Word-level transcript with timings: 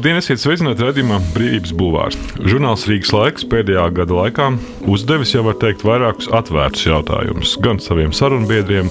Labdien, 0.00 0.16
esiet 0.16 0.40
sveicināti 0.40 0.80
redzējumā 0.80 1.18
Brīvības 1.34 1.74
Bulvārs. 1.76 2.16
Žurnāls 2.48 2.86
Rīgas 2.88 3.10
laiks 3.12 3.42
pēdējā 3.52 3.82
gada 3.98 4.14
laikā 4.16 4.46
uzdevis 4.88 5.34
jau 5.34 5.42
var 5.44 5.58
teikt 5.60 5.82
vairākus 5.84 6.30
atvērtus 6.38 6.86
jautājumus 6.86 7.52
gan 7.60 7.76
saviem 7.84 8.14
sarunbiedriem, 8.16 8.88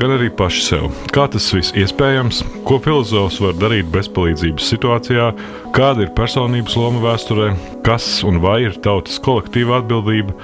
gan 0.00 0.16
arī 0.16 0.26
paši 0.34 0.64
sev. 0.66 0.88
Kā 1.14 1.28
tas 1.30 1.46
viss 1.54 1.70
iespējams, 1.78 2.42
ko 2.66 2.80
filozofs 2.82 3.38
var 3.44 3.54
darīt 3.62 3.94
bezpalīdzības 3.94 4.72
situācijā, 4.74 5.28
kāda 5.76 6.08
ir 6.08 6.10
personības 6.18 6.74
loma 6.82 7.04
vēsturē, 7.04 7.52
kas 7.86 8.08
un 8.26 8.42
vai 8.42 8.64
ir 8.64 8.82
tautas 8.82 9.22
kolektīva 9.22 9.78
atbildība 9.84 10.34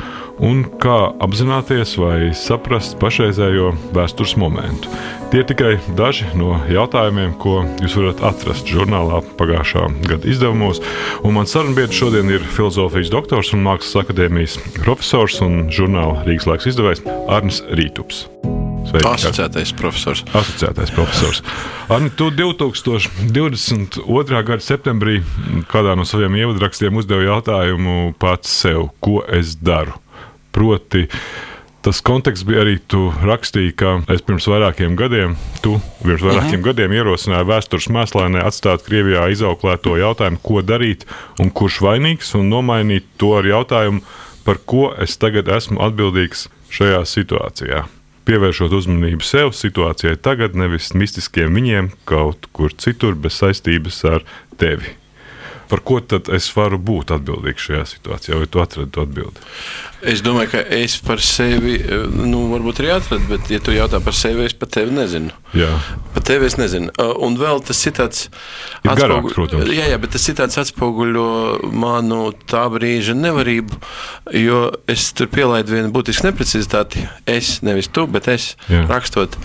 un 0.43 0.65
kā 0.83 0.97
apzināties 1.25 1.95
vai 2.01 2.31
saprast 2.37 2.99
pašreizējo 3.01 3.73
vēstures 3.97 4.37
momentu. 4.41 4.91
Tie 5.33 5.43
ir 5.43 5.49
tikai 5.49 5.73
daži 5.99 6.29
no 6.39 6.57
jautājumiem, 6.71 7.35
ko 7.41 7.59
jūs 7.83 7.97
varat 7.99 8.23
atrast 8.31 8.69
žurnālā 8.71 9.23
pagājušā 9.41 9.87
gada 10.07 10.31
izdevumos. 10.31 10.83
Un 11.27 11.37
mans 11.39 11.57
sarunbiedrs 11.57 11.99
šodien 11.99 12.31
ir 12.31 12.45
filozofijas 12.57 13.11
doktors 13.13 13.53
un 13.57 13.65
mākslas 13.67 14.05
akadēmijas 14.05 14.61
profesors 14.83 15.41
un 15.45 15.67
žurnāla 15.73 16.23
Rīgas 16.29 16.49
laiks 16.51 16.71
izdevējs 16.73 17.05
Arnis 17.27 17.63
Rītups. 17.73 18.27
Sveiki, 18.87 19.09
Asociētais 19.11 19.73
profesors. 19.75 20.21
Asociētais 20.31 20.93
profesors. 20.95 21.41
Arni, 21.91 22.13
tu 22.15 22.29
2022. 22.31 24.45
gada 24.47 24.63
septembrī 24.63 25.19
kādā 25.73 25.99
no 25.99 26.07
saviem 26.07 26.39
ievadrakstiem 26.39 27.03
uzdevi 27.03 27.27
jautājumu 27.27 28.15
pats 28.23 28.55
sev, 28.63 28.93
ko 29.03 29.25
es 29.27 29.59
daru. 29.59 29.99
Proti, 30.57 31.05
tas 31.85 31.99
konteksts 32.01 32.47
bija 32.49 32.63
arī, 32.65 32.79
tu 32.89 33.11
rakstīji, 33.29 33.75
ka 33.77 33.91
es 34.15 34.23
pirms 34.25 34.47
vairākiem 34.49 34.95
gadiem, 34.97 35.35
tu 35.61 35.75
pirms 36.01 36.25
vairākiem 36.25 36.55
uh 36.55 36.63
mhm. 36.63 36.65
gadiem 36.71 36.95
ierosināji 36.97 37.49
vēstures 37.51 37.91
mēslēnē 37.93 38.41
atstāt 38.49 38.87
Krievijā 38.89 39.27
izauklēto 39.35 39.99
jautājumu, 40.01 40.41
ko 40.41 40.65
darīt 40.65 41.05
un 41.39 41.53
kurš 41.53 41.83
vainīgs, 41.85 42.33
un 42.41 42.49
nomainīt 42.49 43.05
to 43.21 43.35
ar 43.37 43.45
jautājumu, 43.45 44.01
par 44.49 44.63
ko 44.65 44.95
es 44.97 45.21
tagad 45.21 45.53
esmu 45.53 45.83
atbildīgs 45.85 46.49
šajā 46.73 47.05
situācijā. 47.05 47.85
Pievēršot 48.27 48.73
uzmanību 48.75 49.23
sev, 49.23 49.53
situācijai 49.55 50.17
tagad, 50.17 50.57
nevis 50.59 50.95
mistiskiem 50.97 51.53
viņiem 51.53 51.93
kaut 52.09 52.49
kur 52.57 52.73
citur, 52.73 53.15
bez 53.15 53.37
saistības 53.39 54.01
ar 54.09 54.25
tevi. 54.57 54.97
Par 55.71 55.83
ko 55.87 55.99
tad 56.01 56.31
es 56.35 56.49
varu 56.55 56.79
būt 56.79 57.13
atbildīgs 57.17 57.69
šajā 57.69 57.85
situācijā, 57.91 58.39
vai 58.39 58.49
tu 58.51 58.63
atradi 58.63 58.93
to 58.95 59.07
atbildi? 59.07 59.47
Es 60.07 60.23
domāju, 60.23 60.53
ka 60.53 60.63
es 60.77 60.95
par 61.03 61.23
sevi, 61.25 61.79
nu, 62.15 62.47
varbūt 62.53 62.83
arī 62.83 62.93
atradu, 62.95 63.27
bet, 63.33 63.51
ja 63.51 63.63
tu 63.65 63.75
jautā 63.75 63.99
par 64.05 64.15
sevi, 64.15 64.47
es 64.47 64.55
pat 64.55 64.77
tevi 64.77 64.95
nezinu. 64.95 65.35
Jā. 65.57 65.73
Tevi 66.27 66.49
es 66.49 66.57
nezinu. 66.59 66.91
Un 67.23 67.37
vēl 67.39 67.61
tas 67.67 67.79
citāts 67.79 68.27
atspoguļo. 68.83 69.63
Jā, 69.71 69.87
jā, 69.93 69.99
bet 70.03 70.17
tas 70.17 70.25
citāts 70.27 70.59
atspoguļo 70.59 71.27
manu 71.71 72.33
tā 72.51 72.65
brīža 72.73 73.15
nevarību, 73.15 73.79
jo 74.35 74.65
es 74.91 75.09
tur 75.17 75.31
pielaidu 75.31 75.77
vienu 75.77 75.93
būtisku 75.95 76.27
neprecizitāti. 76.27 77.05
Es, 77.31 77.61
nevis 77.67 77.91
tu, 77.95 78.09
bet 78.11 78.27
es 78.33 78.49
jā. 78.71 78.83
rakstot. 78.91 79.39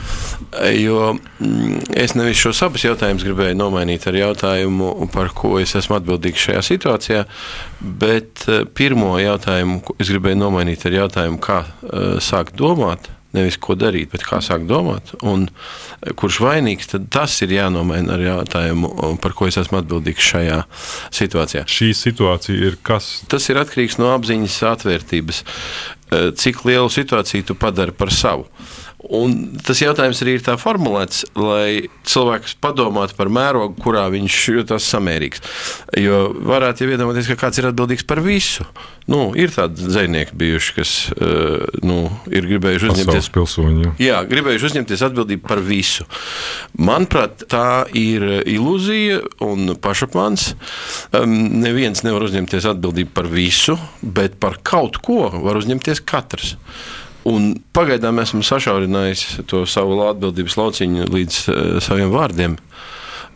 Jo 0.73 1.13
mm, 1.13 1.93
es 2.01 2.17
nevis 2.17 2.41
šos 2.41 2.63
abus 2.65 2.87
jautājumus 2.87 3.27
gribēju 3.29 3.59
nomainīt 3.61 4.09
ar 4.09 4.17
jautājumu, 4.17 4.91
par 5.13 5.31
ko 5.37 5.59
es 5.61 5.75
esmu 5.77 5.99
atbildīgs 5.99 6.49
šajā 6.49 6.65
situācijā, 6.65 7.23
bet 8.01 8.47
pirmo 8.77 9.13
jautājumu 9.21 9.99
es 10.01 10.09
gribēju 10.09 10.41
nomainīt 10.41 10.89
ar 10.89 11.01
jautājumu, 11.03 11.41
kā 11.45 11.63
uh, 11.63 12.17
sākt 12.23 12.57
domāt. 12.57 13.11
Nevis 13.31 13.55
ko 13.63 13.77
darīt, 13.79 14.11
bet 14.11 14.25
kā 14.27 14.41
sākt 14.43 14.67
domāt. 14.67 15.13
Un, 15.23 15.47
eh, 16.01 16.11
kurš 16.11 16.41
vainīgs, 16.43 16.89
tad 16.91 17.09
tas 17.13 17.37
ir 17.41 17.55
jānomaina 17.55 18.17
ar 18.17 18.25
jautājumu, 18.25 18.91
par 19.21 19.31
ko 19.31 19.47
es 19.47 19.57
esmu 19.61 19.79
atbildīgs 19.81 20.27
šajā 20.33 20.59
situācijā. 21.15 21.65
Šī 21.65 21.91
situācija 21.95 22.67
ir 22.71 22.77
kas? 22.83 23.23
Tas 23.31 23.49
ir 23.49 23.61
atkarīgs 23.61 23.97
no 24.01 24.11
apziņas 24.17 24.59
atvērtības. 24.75 25.43
Eh, 26.11 26.31
cik 26.35 26.65
lielu 26.67 26.89
situāciju 26.91 27.45
tu 27.45 27.55
padari 27.55 27.91
par 27.95 28.11
savu? 28.11 28.45
Un 29.09 29.57
tas 29.65 29.79
jautājums 29.81 30.19
arī 30.21 30.35
ir 30.37 30.43
tā 30.45 30.53
formulēts, 30.61 31.23
lai 31.33 31.89
cilvēks 32.05 32.53
padomātu 32.61 33.15
par 33.17 33.31
mērogu, 33.33 33.73
kurā 33.81 34.03
viņš 34.13 34.37
jūtas 34.53 34.85
samērīgs. 34.93 35.41
Jo 35.97 36.27
varētu 36.45 36.85
jau 36.85 36.93
iedomāties, 36.93 37.31
ka 37.31 37.39
kāds 37.47 37.57
ir 37.57 37.71
atbildīgs 37.71 38.05
par 38.05 38.21
visu. 38.21 38.67
Nu, 39.09 39.31
ir 39.33 39.49
tādi 39.51 39.89
zvejnieki 39.89 40.37
bijuši, 40.37 40.75
kas 40.77 40.93
uh, 41.15 41.65
nu, 41.81 41.97
ir 42.29 42.45
gribējuši 42.51 42.91
uzņemties, 42.91 43.31
pilsoņi, 43.33 43.87
jā. 43.87 43.95
Jā, 44.05 44.21
gribējuši 44.29 44.69
uzņemties 44.69 45.05
atbildību 45.09 45.47
par 45.49 45.63
visu. 45.65 46.05
Manuprāt, 46.77 47.47
tā 47.49 47.87
ir 47.97 48.27
ilūzija 48.45 49.19
un 49.49 49.73
pašapmāns. 49.81 50.51
Neviens 51.25 52.05
nevar 52.05 52.29
uzņemties 52.29 52.69
atbildību 52.75 53.15
par 53.17 53.29
visu, 53.33 53.79
bet 54.01 54.37
par 54.41 54.61
kaut 54.61 55.01
ko 55.01 55.25
var 55.41 55.57
uzņemties 55.57 56.05
katrs. 56.05 56.55
Un 57.27 57.51
pagaidām 57.75 58.17
esmu 58.23 58.41
sašaurinājis 58.45 59.43
to 59.49 59.61
savu 59.69 59.99
atbildības 60.07 60.57
lauciņu 60.57 61.09
līdz 61.13 61.41
uh, 61.51 61.59
saviem 61.83 62.09
vārdiem, 62.13 62.55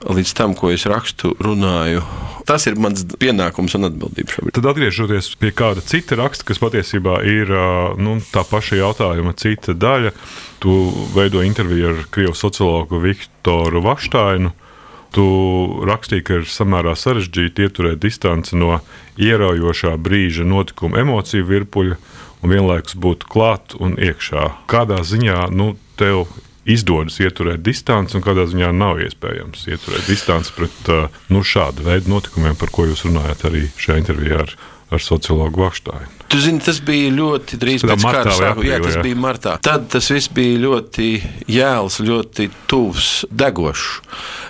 līdz 0.05 0.31
tam, 0.37 0.55
ko 0.57 0.71
es 0.73 0.87
rakstu, 0.89 1.35
runāju. 1.37 2.01
Tas 2.49 2.65
ir 2.69 2.79
mans 2.81 3.05
pienākums 3.21 3.77
un 3.77 3.87
atbildība 3.87 4.33
šobrīd. 4.33 4.55
Tad 4.57 4.69
atgriežoties 4.73 5.31
pie 5.41 5.53
kāda 5.53 5.85
cita 5.85 6.17
raksta, 6.17 6.47
kas 6.49 6.61
patiesībā 6.61 7.19
ir 7.29 7.53
uh, 7.53 7.93
nu, 8.01 8.17
tā 8.33 8.41
paša 8.49 8.81
jautājuma 8.81 9.35
cita 9.37 9.77
daļa. 9.77 10.15
Tu 10.65 10.75
veido 11.13 11.45
interviju 11.45 11.91
ar 11.91 12.03
krievu 12.09 12.33
sociologu 12.37 13.03
Viktoru 13.05 13.85
Vaštainu. 13.85 14.53
Tu 15.15 15.25
rakstīji, 15.87 16.25
ka 16.27 16.41
ir 16.41 16.49
samērā 16.49 16.91
sarežģīti 16.99 17.69
ieturēt 17.69 18.01
distanci 18.03 18.57
no 18.59 18.81
ieraujošā 19.21 19.93
brīža 20.01 20.43
notikuma 20.43 20.99
emociju 21.05 21.45
virpuļa 21.53 22.01
un 22.45 22.53
vienlaikus 22.53 22.97
būt 23.01 23.25
klāt 23.29 23.75
un 23.81 23.97
iekšā. 23.99 24.49
Kādā 24.71 25.01
ziņā 25.05 25.49
nu, 25.53 25.73
tev 25.99 26.27
izdodas 26.65 27.19
ieturēt 27.21 27.61
distanci, 27.65 28.17
un 28.17 28.25
kādā 28.25 28.47
ziņā 28.49 28.71
nav 28.75 29.01
iespējams 29.05 29.67
ieturēt 29.69 30.09
distanci 30.09 30.53
pret 30.57 30.89
uh, 30.93 31.19
nu, 31.33 31.43
šādu 31.45 31.85
veidu 31.85 32.13
notikumiem, 32.15 32.57
par 32.57 32.73
ko 32.73 32.87
jūs 32.89 33.05
runājat 33.05 33.45
arī 33.49 33.67
šajā 33.77 34.01
intervijā 34.01 34.41
ar, 34.45 34.55
ar 34.93 35.03
sociologu 35.03 35.65
Vakštāju. 35.65 36.09
Tu 36.25 36.39
zini, 36.41 36.59
tas 36.65 36.79
bija 36.81 37.11
ļoti 37.13 37.59
drīz 37.61 37.85
pēc 37.85 38.01
kara 38.01 38.33
sākuma. 38.33 38.65
Jā, 38.65 38.79
tas 38.81 38.97
jā. 38.97 39.03
bija 39.05 39.17
martā. 39.21 39.53
Tad 39.63 39.85
tas 39.93 40.09
viss 40.09 40.31
bija 40.33 40.57
ļoti 40.63 41.09
jēls, 41.53 41.99
ļoti 42.01 42.49
tuvs, 42.69 43.09
degošs. 43.29 43.85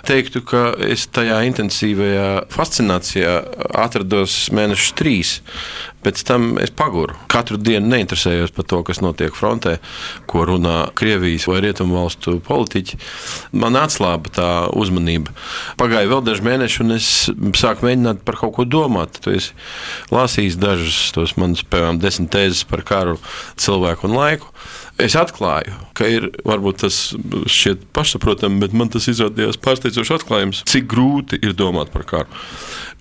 Teiktu, 0.06 0.40
ka 0.46 0.68
es 0.86 1.08
tajā 1.10 1.40
intensīvajā 1.48 2.46
fascinācijā 2.54 3.34
atrados 3.74 4.46
mēnešus 4.54 4.94
trīs. 4.98 5.32
Pēc 6.06 6.20
tam 6.22 6.52
es 6.62 6.70
paguru. 6.70 7.16
Katru 7.26 7.58
dienu 7.58 7.88
neinteresējos 7.90 8.52
par 8.54 8.66
to, 8.70 8.78
kas 8.86 9.00
notiek 9.02 9.34
frontē, 9.34 9.80
ko 10.30 10.44
runā 10.46 10.92
Krievijas 10.94 11.48
vai 11.50 11.58
Rietumu 11.64 11.98
valstu 11.98 12.36
politiķi. 12.46 13.00
Man 13.58 13.74
atslāba 13.80 14.30
tā 14.36 14.50
uzmanība. 14.70 15.34
Pagāja 15.80 16.12
vēl 16.12 16.22
daži 16.28 16.46
mēneši, 16.46 16.80
un 16.84 16.98
es 17.00 17.10
sāku 17.58 17.88
mēģināt 17.88 18.22
par 18.28 18.38
kaut 18.38 18.54
ko 18.60 18.68
domāt. 18.70 19.18
Tu 19.24 19.34
esi 19.40 19.56
lasījis 20.14 20.60
dažus 20.62 21.00
tos 21.16 21.34
manus 21.40 21.66
piemēram, 21.66 21.98
desmit 21.98 22.30
tēzes 22.36 22.62
par 22.70 22.86
karu, 22.86 23.18
cilvēku 23.58 24.06
un 24.06 24.20
laiku. 24.20 24.54
Es 25.02 25.12
atklāju, 25.18 25.74
ka 25.96 26.06
ir 26.08 26.30
varbūt 26.46 26.80
tas 26.86 26.98
šķiet 27.52 27.82
pašsaprotami, 27.96 28.62
bet 28.62 28.72
man 28.76 28.88
tas 28.92 29.08
izrādījās 29.12 29.58
pārsteidzošs 29.60 30.14
atklājums, 30.16 30.62
cik 30.68 30.86
grūti 30.88 31.36
ir 31.44 31.52
domāt 31.56 31.92
par 31.92 32.06
karu. 32.08 32.40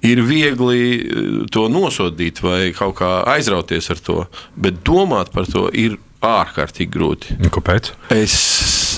Ir 0.05 0.19
viegli 0.27 0.81
eh, 0.99 1.37
to 1.55 1.69
nosodīt 1.71 2.43
vai 2.43 2.73
kaut 2.75 2.97
kā 2.99 3.11
aizrauties 3.35 3.87
ar 3.95 4.03
to, 4.03 4.17
bet 4.59 4.83
domāt 4.87 5.31
par 5.35 5.47
to 5.47 5.69
ir 5.71 5.95
ārkārtīgi 6.25 6.91
grūti. 6.91 7.39
Kāpēc? 7.53 7.93
Es 8.13 8.35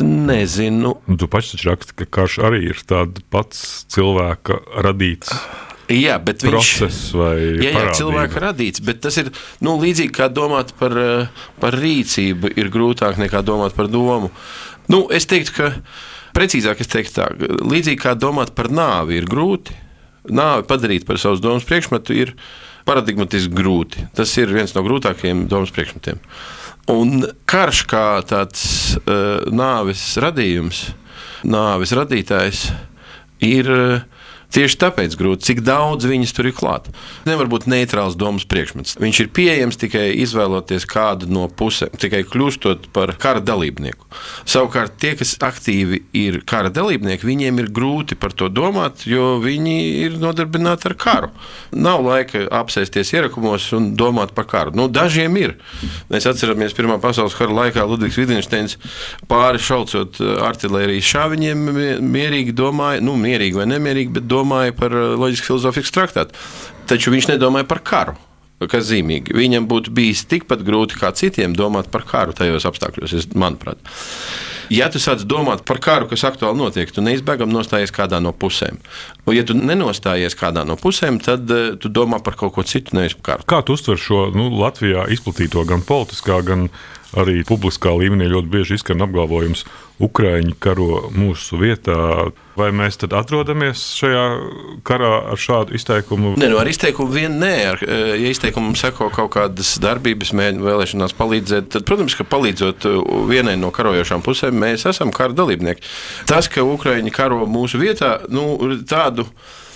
nezinu. 0.02 0.96
Nu, 1.06 1.20
tu 1.20 1.30
pats 1.30 1.54
raksti, 1.68 2.00
ka 2.02 2.10
karš 2.18 2.42
arī 2.50 2.66
ir 2.72 2.82
tāds 2.88 3.22
pats 3.34 3.64
cilvēka 3.94 4.62
radīts 4.86 5.34
Jā, 5.88 6.18
bet 6.20 6.44
viņš, 6.44 6.70
vai 7.16 7.36
jā, 7.64 7.72
jā, 7.72 7.84
cilvēka 7.96 8.42
radīts, 8.44 8.82
bet 8.84 9.00
tas 9.06 9.16
ir 9.22 9.30
nu, 9.64 9.78
līdzīgi 9.80 10.12
kā 10.18 10.28
domāt 10.28 10.74
par, 10.76 10.92
eh, 11.00 11.46
par 11.64 11.78
rīcību, 11.80 12.52
ir 12.60 12.72
grūtāk 12.74 13.16
nekā 13.22 13.40
domāt 13.48 13.76
par 13.78 13.88
domu. 13.88 14.28
Nu, 14.92 15.06
es 15.12 15.26
teiktu, 15.26 15.54
ka 15.56 15.70
precīzāk 16.36 16.84
es 16.84 16.92
teiktu 16.92 17.16
tā, 17.16 17.28
līdzīgi 17.64 18.02
kā 18.04 18.18
domāt 18.20 18.52
par 18.56 18.68
nāvi 18.68 19.22
ir 19.22 19.30
grūti. 19.32 19.76
Nāvi 20.28 20.68
padarīt 20.68 21.06
par 21.08 21.22
savus 21.24 21.40
domas 21.40 21.64
priekšmetu 21.64 22.12
ir 22.12 22.34
paradigmatiski 22.88 23.56
grūti. 23.56 24.10
Tas 24.16 24.34
ir 24.38 24.52
viens 24.52 24.76
no 24.76 24.84
grūtākajiem 24.84 25.48
domas 25.48 25.72
priekšmetiem. 25.72 26.20
Un 26.92 27.24
karš 27.48 27.86
kā 27.88 28.04
tāds 28.28 28.64
uh, 29.00 29.48
nāves 29.52 30.04
radījums, 30.20 30.84
nāves 31.48 31.96
radītājs 31.96 32.68
ir 33.44 33.72
uh, 33.72 34.17
Tieši 34.48 34.78
tāpēc 34.80 35.16
grūti, 35.20 35.44
cik 35.50 35.60
daudz 35.68 36.08
viņas 36.08 36.32
tur 36.34 36.48
ir 36.48 36.56
klāt. 36.56 36.88
Nevar 37.28 37.50
būt 37.52 37.66
neitrāls 37.68 38.16
domas 38.16 38.46
priekšmets. 38.48 38.96
Viņš 39.02 39.20
ir 39.20 39.30
pieejams 39.36 39.78
tikai 39.80 40.06
izvēloties 40.24 40.88
kādu 40.88 41.28
no 41.28 41.44
pusēm, 41.52 41.92
tikai 42.00 42.24
kļūstot 42.24 42.88
par 42.96 43.12
kara 43.20 43.44
dalībnieku. 43.44 44.08
Savukārt 44.48 44.96
tie, 45.02 45.12
kas 45.20 45.36
aktīvi 45.44 46.00
ir 46.16 46.40
kara 46.48 46.72
dalībnieki, 46.72 47.28
viņiem 47.28 47.60
ir 47.60 47.68
grūti 47.76 48.16
par 48.16 48.32
to 48.40 48.48
domāt, 48.48 49.04
jo 49.10 49.36
viņi 49.44 49.76
ir 50.06 50.16
nodarbināti 50.22 50.90
ar 50.90 50.96
karu. 51.04 51.32
Nav 51.76 52.08
laika 52.08 52.46
apsēsties 52.62 53.12
ierakumos 53.18 53.68
un 53.76 53.92
domāt 54.00 54.32
par 54.38 54.48
karu. 54.48 54.74
Nu, 54.80 54.88
dažiem 54.88 55.36
ir. 55.44 55.58
Mēs 56.08 56.30
atceramies 56.32 56.76
Pirmā 56.78 57.02
pasaules 57.04 57.36
kara 57.36 57.52
laikā 57.66 57.84
Ludvigs 57.84 58.16
Wittgensteins 58.20 58.78
pāri 59.28 59.60
šaucot 59.60 60.22
artērijas 60.48 61.12
šāviņiem 61.12 61.68
mierīgi 62.06 62.56
domāja, 62.56 63.04
nu, 63.04 63.18
mierīgi 63.20 63.60
vai 63.60 63.68
nemierīgi, 63.76 64.16
bet 64.16 64.28
domāja 64.28 64.37
par 64.78 64.94
eh, 64.94 65.16
loģisku 65.18 65.52
filozofisku 65.52 65.96
traktātu. 65.96 66.38
Taču 66.88 67.14
viņš 67.14 67.32
nedomāja 67.34 67.68
par 67.70 67.84
karu. 67.86 68.18
Kas 68.58 68.88
zīmīgi. 68.90 69.36
Viņam 69.38 69.68
būtu 69.70 69.92
bijis 69.94 70.24
tikpat 70.26 70.64
grūti 70.66 70.98
kā 70.98 71.12
citiem 71.14 71.54
domāt 71.54 71.92
par 71.94 72.02
karu 72.10 72.34
tajos 72.34 72.66
apstākļos, 72.66 73.28
manuprāt. 73.38 73.78
Ja 74.74 74.90
tu 74.90 74.98
sāc 75.00 75.22
domāt 75.30 75.62
par 75.68 75.78
karu, 75.84 76.10
kas 76.10 76.26
aktuāli 76.26 76.58
notiek, 76.58 76.90
tu 76.92 77.04
neizbēgami 77.06 77.54
nostājies 77.54 77.94
kādā 77.94 78.18
no 78.24 78.34
pusēm. 78.34 78.82
Un, 79.28 79.36
ja 79.38 79.46
tu 79.46 79.54
nenostājies 79.54 80.34
kādā 80.40 80.66
no 80.68 80.76
pusēm, 80.80 81.22
tad 81.24 81.46
uh, 81.54 81.76
tu 81.78 81.92
domā 81.94 82.18
par 82.26 82.36
kaut 82.40 82.56
ko 82.58 82.66
citu, 82.66 82.98
nevis 82.98 83.14
par 83.20 83.28
karu. 83.30 83.48
Kā 83.54 83.62
tu 83.62 83.78
uztver 83.78 84.02
šo 84.02 84.26
nu, 84.34 84.50
Latvijā 84.58 85.06
izplatīto 85.14 85.62
gan 85.70 85.86
politiskā, 85.86 86.42
gan 86.50 86.68
arī 87.18 87.42
publiskā 87.48 87.92
līmenī 87.98 88.30
ļoti 88.32 88.52
bieži 88.54 88.78
izskan 88.78 89.04
apgalvojums, 89.06 89.66
Ukrāņi 89.98 90.54
karo 90.62 91.08
mūsu 91.10 91.58
vietā. 91.58 91.96
Vai 92.58 92.68
mēs 92.70 93.00
tad 93.02 93.16
atrodamies 93.18 93.82
šajā 93.98 94.26
karā 94.86 95.10
ar 95.32 95.42
šādu 95.42 95.74
izteikumu? 95.74 96.36
Nē, 96.38 96.52
nu 96.52 96.60
ar 96.62 96.70
izteikumu 96.70 97.16
vien 97.16 97.40
nē. 97.42 97.54
Ar, 97.72 97.82
eh, 97.82 98.12
ja 98.22 98.30
izteikumam 98.30 98.76
seko 98.78 99.10
kaut 99.10 99.32
kādas 99.34 99.74
darbības, 99.82 100.36
mēģinot 100.38 100.68
vēlēšanās 100.70 101.18
palīdzēt, 101.18 101.72
tad, 101.74 101.88
protams, 101.90 102.14
ka 102.14 102.28
palīdzot 102.30 102.86
eh, 102.86 103.00
vienai 103.32 103.58
no 103.58 103.72
karojošām 103.74 104.22
pusēm, 104.22 104.54
mēs 104.62 104.86
esam 104.86 105.10
kara 105.10 105.34
dalībnieki. 105.34 105.82
Tas, 106.30 106.46
ka 106.46 106.62
Ukrāņi 106.62 107.14
karo 107.18 107.48
mūsu 107.50 107.82
vietā, 107.82 108.20
nu, 108.30 108.54
tādu 108.86 109.26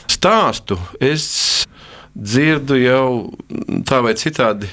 stāstu 0.06 0.78
es 1.02 1.66
dzirdu 2.14 2.78
jau 2.78 3.06
tā 3.88 4.02
vai 4.06 4.14
citādi 4.20 4.70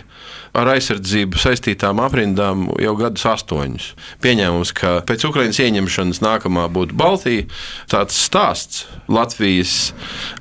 ar 0.58 0.72
aizsardzību 0.75 1.38
saistītām 1.40 2.00
aprindām 2.02 2.66
jau 2.82 2.94
gadus 2.99 3.25
astoņus. 3.31 3.88
Pieņēmums, 4.25 4.72
ka 4.76 4.94
pēc 5.08 5.26
Ukraiņas 5.28 5.60
ieņemšanas 5.64 6.22
nākamā 6.25 6.66
būtu 6.75 6.96
Baltija, 6.99 7.46
tāds 7.90 8.19
stāsts 8.26 8.87
Latvijas 9.08 9.93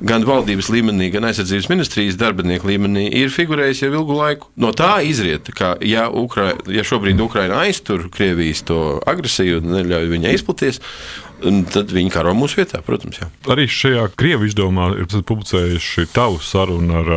gan 0.04 0.25
valdības 0.28 0.72
līmenī, 0.74 1.12
gan 1.14 1.28
aizsardzības 1.30 1.69
ministrijas 1.72 2.19
darbinieku 2.19 2.69
līmenī 2.72 3.08
ir 3.22 3.31
figurējis 3.34 3.86
jau 3.86 3.94
ilgu 3.94 4.18
laiku. 4.18 4.52
No 4.60 4.74
tā 4.75 4.98
izriet, 5.08 5.52
ka 5.56 5.75
ja, 5.86 6.08
Ukra 6.10 6.54
ja 6.72 6.84
šobrīd 6.88 7.22
Ukraina 7.24 7.62
aiztur 7.66 8.10
Krievijas 8.13 8.63
to 8.68 8.81
agresiju 9.08 9.62
un 9.62 9.72
neļauj 9.75 10.12
viņai 10.12 10.36
izplatīties, 10.38 10.81
tad 11.74 11.94
viņi 11.94 12.12
karo 12.13 12.34
mūsu 12.38 12.62
vietā, 12.62 12.81
protams. 12.86 13.22
Jā. 13.22 13.30
Arī 13.54 13.68
šajā 13.70 14.08
krievu 14.18 14.48
izdevumā 14.50 14.90
ir 14.98 15.08
publicējuši 15.08 16.10
tavu 16.16 16.42
sarunu 16.44 16.98
ar 17.02 17.13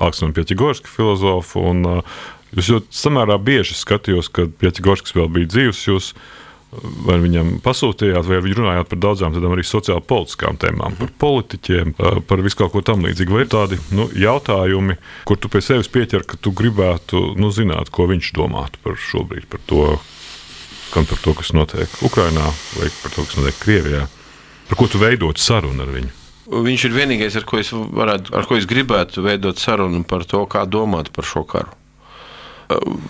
Aleksandru 0.00 0.40
Pieķigorsku 0.40 0.90
filozofu. 0.90 1.64
Un, 1.70 1.86
uh, 1.86 2.20
Es 2.58 2.66
ļoti 2.70 2.90
samērā 2.98 3.36
bieži 3.38 3.76
skatījos, 3.78 4.30
kad 4.34 4.52
Pieķigorskis 4.58 5.14
vēl 5.14 5.28
bija 5.30 5.50
dzīves. 5.52 5.82
Jūs 5.86 6.12
vai 7.06 7.16
viņam 7.18 7.56
pasūtījāt, 7.64 8.26
vai 8.26 8.38
viņi 8.44 8.56
runājāt 8.60 8.90
par 8.90 9.00
daudzām 9.02 9.34
tādām 9.34 9.56
arī 9.56 9.64
sociāli 9.66 10.04
politiskām 10.06 10.58
tēmām, 10.62 10.94
par 11.00 11.10
politiķiem, 11.18 11.96
par 12.30 12.42
visu 12.44 12.60
kaut 12.60 12.74
ko 12.74 12.82
tam 12.86 13.02
līdzīgu. 13.06 13.34
Vai 13.34 13.42
ir 13.42 13.50
tādi 13.50 13.80
nu, 13.94 14.06
jautājumi, 14.14 14.98
kur 15.26 15.40
tu 15.42 15.50
pie 15.50 15.62
sevis 15.66 15.90
pieķer, 15.90 16.26
ka 16.30 16.38
tu 16.38 16.54
gribētu 16.54 17.32
nu, 17.38 17.50
zināt, 17.54 17.90
ko 17.94 18.06
viņš 18.10 18.30
domātu 18.38 18.82
par 18.86 18.98
šobrīd, 19.02 19.50
par 19.50 19.66
to, 19.70 19.88
gan 20.94 21.10
par 21.10 21.22
to, 21.26 21.34
kas 21.42 21.50
notiek 21.58 21.98
Ukrajinā, 22.06 22.46
vai 22.78 22.94
par 23.02 23.18
to, 23.18 23.26
kas 23.26 23.38
notiek 23.38 23.62
Krievijā? 23.66 24.06
Par 24.70 24.78
ko 24.78 24.86
tu 24.90 25.02
veidot 25.02 25.42
sarunu 25.42 25.82
ar 25.82 25.90
viņu? 25.98 26.19
Viņš 26.50 26.84
ir 26.88 26.94
vienīgais, 26.96 27.36
ar 27.38 27.46
ko 27.46 27.60
es, 27.60 27.70
varētu, 27.72 28.34
ar 28.34 28.46
ko 28.48 28.56
es 28.58 28.66
gribētu 28.70 29.22
veidot 29.22 29.60
sarunu 29.60 30.02
par 30.08 30.24
to, 30.26 30.42
kā 30.50 30.64
domāt 30.66 31.12
par 31.14 31.28
šo 31.28 31.44
karu. 31.46 31.76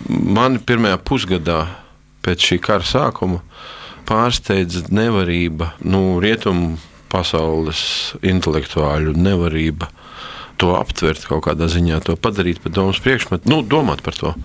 Man 0.09 0.59
pirmajā 0.65 0.99
pusgadā 1.05 1.63
pēc 2.25 2.51
šī 2.51 2.57
kara 2.61 2.85
sākuma 2.85 3.41
pārsteidza 4.09 4.87
nevarība, 4.93 5.71
nu, 5.85 6.19
rietumu 6.21 6.77
pasaules 7.11 7.81
intelektuāļu 8.25 9.15
nevarība 9.17 9.89
to 10.61 10.75
aptvert 10.77 11.23
kaut 11.25 11.45
kādā 11.47 11.65
ziņā, 11.71 12.01
to 12.05 12.15
padarīt 12.21 12.61
par 12.61 12.73
domas 12.75 12.99
priekšmetu, 13.01 13.49
nu, 13.49 13.61
domāt 13.65 14.03
par 14.05 14.17
to. 14.17 14.35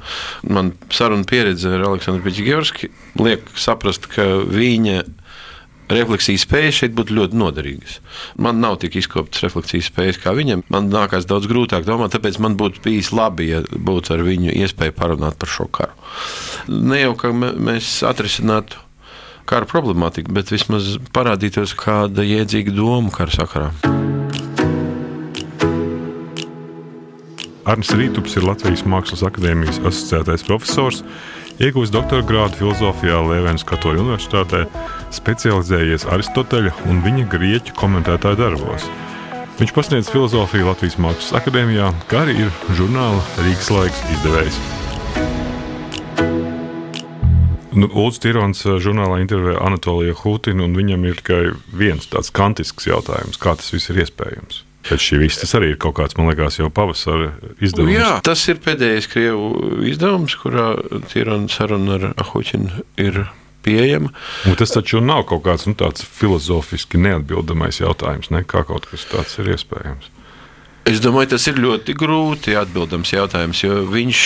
Man 0.48 0.72
saruna 0.94 1.28
pieredze 1.28 1.74
ar 1.76 1.84
Aleksandru 1.90 2.24
Pičigevski 2.24 2.88
liek 3.20 3.44
saprast, 3.60 4.08
ka 4.12 4.24
viņa 4.48 5.02
refleksijas 5.92 6.44
spējas 6.46 6.80
šeit 6.80 6.94
būtu 6.96 7.16
ļoti 7.16 7.38
noderīgas. 7.38 7.98
Man 8.42 8.60
nav 8.62 8.78
tik 8.82 8.98
izkoptas 9.00 9.44
refleksijas 9.46 9.90
spējas 9.90 10.20
kā 10.22 10.34
viņam. 10.36 10.64
Man 10.72 10.90
nākās 10.92 11.28
daudz 11.28 11.48
grūtāk 11.50 11.86
domāt, 11.86 12.14
tāpēc 12.16 12.40
man 12.42 12.56
būtu 12.58 12.82
bijis 12.84 13.12
labi, 13.14 13.50
ja 13.52 13.62
būtu 13.62 14.16
ar 14.16 14.24
viņu 14.26 14.54
iespēja 14.56 14.96
parunāt 14.96 15.38
par 15.40 15.52
šo 15.52 15.68
karu. 15.70 15.94
Ne 16.68 17.04
jau 17.04 17.14
kā 17.18 17.32
mēs 17.34 18.00
atrisinātu 18.06 18.82
kara 19.46 19.68
problemātiku, 19.70 20.34
bet 20.34 20.50
vismaz 20.50 20.96
parādītos 21.14 21.76
kāda 21.78 22.26
jēdzīga 22.26 22.74
doma 22.74 23.14
kara 23.14 23.34
sakarā. 23.34 23.70
Arnēs 27.66 27.90
Rītups 27.98 28.36
ir 28.38 28.44
Latvijas 28.46 28.84
Mākslas 28.86 29.24
akadēmijas 29.26 29.80
asociētais 29.82 30.44
profesors. 30.46 31.00
Iegūst 31.56 31.88
doktora 31.88 32.20
grādu 32.20 32.58
filozofijā 32.58 33.16
Lēvenas 33.24 33.62
Katoļu 33.64 34.02
universitātē, 34.02 34.66
specializējies 35.16 36.04
Aristoteļa 36.12 36.74
un 36.92 37.00
viņa 37.00 37.24
grieķu 37.32 37.72
komentētāju 37.80 38.36
darbos. 38.42 38.84
Viņš 39.56 39.72
pasniedz 39.72 40.10
filozofiju 40.12 40.68
Latvijas 40.68 40.98
Mākslas 41.00 41.32
akadēmijā, 41.40 41.88
kā 42.12 42.26
arī 42.26 42.36
ir 42.44 42.52
žurnāla 42.76 43.24
Rīgas 43.40 43.72
laiks 43.72 44.04
izdevējs. 44.18 44.60
Nu, 47.72 47.88
Ulrichs 47.88 48.20
Tirons 48.20 48.60
eh, 48.68 48.76
žurnālā 48.76 49.22
intervijā 49.24 49.56
Anatoliju 49.64 50.20
Hutinu, 50.20 50.68
un 50.68 50.76
viņam 50.76 51.08
ir 51.08 51.24
tikai 51.24 51.42
viens 51.72 52.12
tāds 52.12 52.36
kantisks 52.36 52.92
jautājums, 52.92 53.40
kā 53.40 53.56
tas 53.56 53.72
viss 53.72 53.88
ir 53.92 54.04
iespējams. 54.04 54.65
Pēc 54.86 55.02
šī 55.02 55.20
viss 55.22 55.40
tas 55.40 55.54
arī 55.58 55.72
ir 55.74 55.80
kaut 55.82 55.96
kāds, 55.98 56.16
man 56.18 56.30
liekas, 56.30 56.60
jau 56.60 56.70
pavasara 56.72 57.32
izdevums. 57.58 57.94
Jā, 57.96 58.12
tas 58.26 58.44
ir 58.50 58.60
pēdējais 58.62 59.10
krievu 59.10 59.50
izdevums, 59.88 60.36
kurā 60.40 60.72
Tirana 61.10 61.50
saruna 61.52 61.98
ar 61.98 62.08
Ahuķinu 62.22 62.84
ir 63.02 63.24
pieejama. 63.66 64.12
Un 64.46 64.58
tas 64.58 64.74
taču 64.74 65.02
nav 65.02 65.24
kaut 65.30 65.44
kāds 65.46 65.66
nu, 65.66 65.74
filozofiski 66.20 67.00
neatbildamais 67.02 67.82
jautājums, 67.82 68.30
ne? 68.30 68.44
kā 68.46 68.62
kaut 68.68 68.86
kas 68.90 69.08
tāds 69.10 69.40
ir 69.42 69.56
iespējams. 69.56 70.12
Es 70.86 71.00
domāju, 71.02 71.32
tas 71.32 71.42
ir 71.50 71.56
ļoti 71.58 71.96
grūti 71.98 72.54
atbildams 72.54 73.10
jautājums, 73.10 73.58
jo 73.64 73.80
viņš 73.90 74.20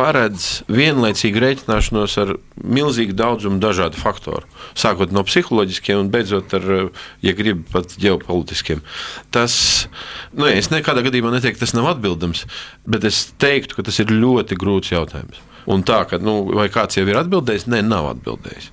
paredz 0.00 0.62
vienlaicīgu 0.72 1.42
rēķināšanos 1.44 2.14
ar 2.22 2.32
milzīgu 2.56 3.12
daudzumu 3.18 3.60
dažādu 3.60 4.00
faktoru. 4.00 4.48
Sākot 4.78 5.12
no 5.12 5.24
psiholoģiskiem 5.26 6.00
un 6.00 6.08
beidzot 6.12 6.54
ar, 6.56 6.66
ja 7.24 7.34
gribi, 7.36 7.66
pat 7.72 7.92
ģeopolitiskiem. 8.00 8.80
Tas, 9.34 9.54
nu, 10.32 10.48
es 10.48 10.72
nekādā 10.72 11.04
gadījumā 11.04 11.34
neteiktu, 11.36 11.64
tas 11.66 11.76
nav 11.76 11.92
atbildams, 11.92 12.46
bet 12.88 13.04
es 13.08 13.26
teiktu, 13.42 13.76
ka 13.76 13.86
tas 13.90 14.00
ir 14.00 14.14
ļoti 14.14 14.58
grūts 14.60 14.94
jautājums. 14.94 15.44
Un 15.70 15.84
tā, 15.86 16.02
ka, 16.08 16.20
nu, 16.22 16.42
vai 16.56 16.70
kāds 16.72 16.96
jau 16.98 17.06
ir 17.08 17.20
atbildējis, 17.20 17.68
nē, 17.70 17.84
nav 17.86 18.12
atbildējis. 18.14 18.72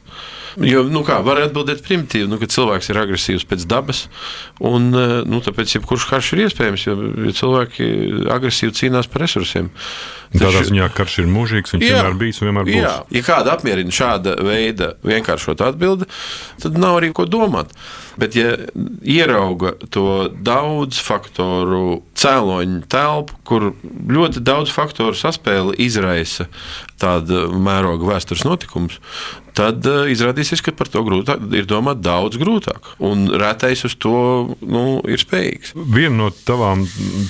Jo, 0.65 0.82
nu 0.89 1.03
kā, 1.06 1.20
var 1.22 1.38
atbildēt 1.44 1.84
primitīvi, 1.86 2.25
nu, 2.32 2.39
ka 2.41 2.48
cilvēks 2.50 2.89
ir 2.89 2.98
agresīvs 2.98 3.44
pēc 3.46 3.65
dabas, 3.70 4.08
un 4.65 4.89
nu, 4.89 5.41
tāpēc 5.46 5.75
jebkurš 5.75 6.08
karš 6.10 6.32
ir 6.34 6.48
iespējams, 6.48 6.86
jo, 6.88 6.96
jo 7.27 7.34
cilvēki 7.38 7.89
agresīvi 8.34 8.74
cīnās 8.79 9.10
par 9.12 9.27
resursiem. 9.27 9.70
Tādā 10.34 10.63
ziņā 10.65 10.89
karš 10.98 11.20
ir 11.22 11.29
mūžīgs, 11.29 11.75
viņš 11.75 11.86
jā, 11.86 12.00
vienmēr 12.00 12.17
bijis 12.24 12.41
un 12.41 12.50
vienmēr 12.50 12.67
būs. 12.72 12.79
Jā, 12.82 12.96
ja 13.20 13.24
kāda 13.27 13.53
apmierina 13.53 13.94
šāda 13.94 14.34
veida 14.48 14.96
vienkāršot 15.06 15.62
atbildi, 15.67 16.10
tad 16.63 16.82
nav 16.82 16.98
arī 17.03 17.13
ko 17.13 17.29
domāt. 17.29 17.77
Bet, 18.17 18.36
ja 18.38 18.55
ierauga 19.05 19.75
to 19.93 20.27
daudz 20.41 20.97
faktoru 21.03 22.01
cēloņu 22.17 22.79
telpu, 22.89 23.36
kur 23.47 23.71
ļoti 24.09 24.41
daudz 24.41 24.74
faktoru 24.74 25.13
saspēle 25.17 25.75
izraisa 25.81 26.47
tādu 26.97 27.45
mēroga 27.62 28.09
vēstures 28.09 28.41
notikumus, 28.47 28.97
tad 29.57 29.86
uh, 29.89 30.07
izrādīsies, 30.09 30.63
ka 30.65 30.74
par 30.77 30.89
to 30.89 31.03
grūtāk, 31.05 31.45
ir 31.57 31.69
domāt 31.69 32.01
daudz 32.05 32.39
grūtāk. 32.41 32.93
Un 33.03 33.27
rētais 33.38 33.86
uz 33.88 33.93
to 34.01 34.17
nu, 34.62 34.86
ir 35.05 35.21
spējīgs. 35.21 35.75
Viena 35.77 36.15
no 36.24 36.31
tavām 36.33 36.88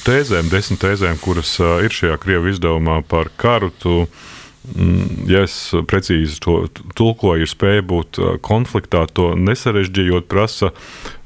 tēzēm, 0.07 0.51
desmit 0.53 0.83
tēzēm, 0.83 1.19
kuras 1.23 1.57
uh, 1.59 1.77
ir 1.83 1.95
šajā 1.95 2.19
Krievijas 2.23 2.57
izdevumā 2.57 3.01
par 3.07 3.31
karu, 3.39 3.73
tu 3.75 4.05
ja 5.31 5.43
es 5.45 5.55
precīzi 5.87 6.39
to 6.43 6.57
tulkoju, 6.97 7.45
ir 7.45 7.51
spēja 7.51 7.85
būt 7.87 8.19
konfliktā, 8.45 9.05
to 9.07 9.33
nesarežģījot, 9.39 10.27
prasa 10.31 10.73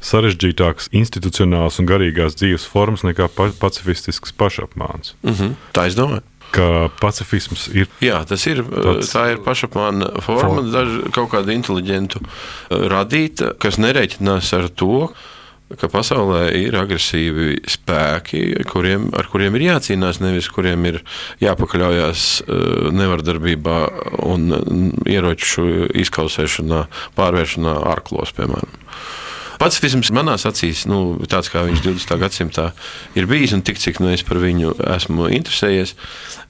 sarežģītākas 0.02 0.92
institucionālas 0.96 1.80
un 1.82 1.90
garīgās 1.90 2.38
dzīves 2.40 2.68
formas 2.70 3.06
nekā 3.08 3.30
pacifistisks 3.36 4.34
pašapmāns. 4.38 5.16
Mm 5.24 5.34
-hmm. 5.34 5.56
Tā 5.74 5.88
es 5.88 5.96
domāju 5.96 6.22
ka 6.52 6.90
pacifisms 7.00 7.68
ir. 7.68 7.88
Jā, 8.04 8.26
tas 8.28 8.46
ir. 8.48 8.64
Tāds, 8.64 9.12
tā 9.14 9.32
ir 9.32 9.38
pašapziņa 9.46 10.22
forma, 10.22 10.42
forma. 10.42 10.62
daži 10.74 11.12
kaut 11.16 11.32
kāda 11.32 11.56
inteliģentu 11.56 12.20
radīta, 12.70 13.54
kas 13.62 13.80
nereiķinās 13.82 14.54
ar 14.58 14.68
to, 14.70 15.08
ka 15.08 15.16
pasaulē 15.92 16.44
ir 16.58 16.76
agresīvi 16.80 17.62
spēki, 17.70 18.44
kuriem, 18.70 19.10
ar 19.18 19.30
kuriem 19.32 19.58
ir 19.58 19.68
jācīnās, 19.70 20.22
nevis 20.24 20.50
kuriem 20.52 20.86
ir 20.90 21.02
jāpakaļaujas 21.44 22.28
eh, 22.42 22.62
nevardarbībā 22.96 23.80
un 24.28 24.52
ieroču 25.10 25.88
izkausēšanā, 26.04 26.86
pārvēršanā 27.18 27.76
ārklos, 27.96 28.36
piemēram. 28.38 28.80
Pacifisms 29.62 30.10
manā 30.10 30.40
acīs, 30.42 30.88
nu, 30.90 31.20
tāds 31.30 31.52
kā 31.54 31.62
viņš 31.68 31.84
20. 31.86 32.16
gadsimtā 32.24 32.72
ir 33.14 33.28
bijis, 33.30 33.52
un 33.54 33.62
tik 33.62 33.78
cik 33.78 34.00
nu 34.02 34.10
es 34.10 34.24
par 34.26 34.40
viņu 34.42 34.74
esmu 34.96 35.30
interesējies, 35.38 35.94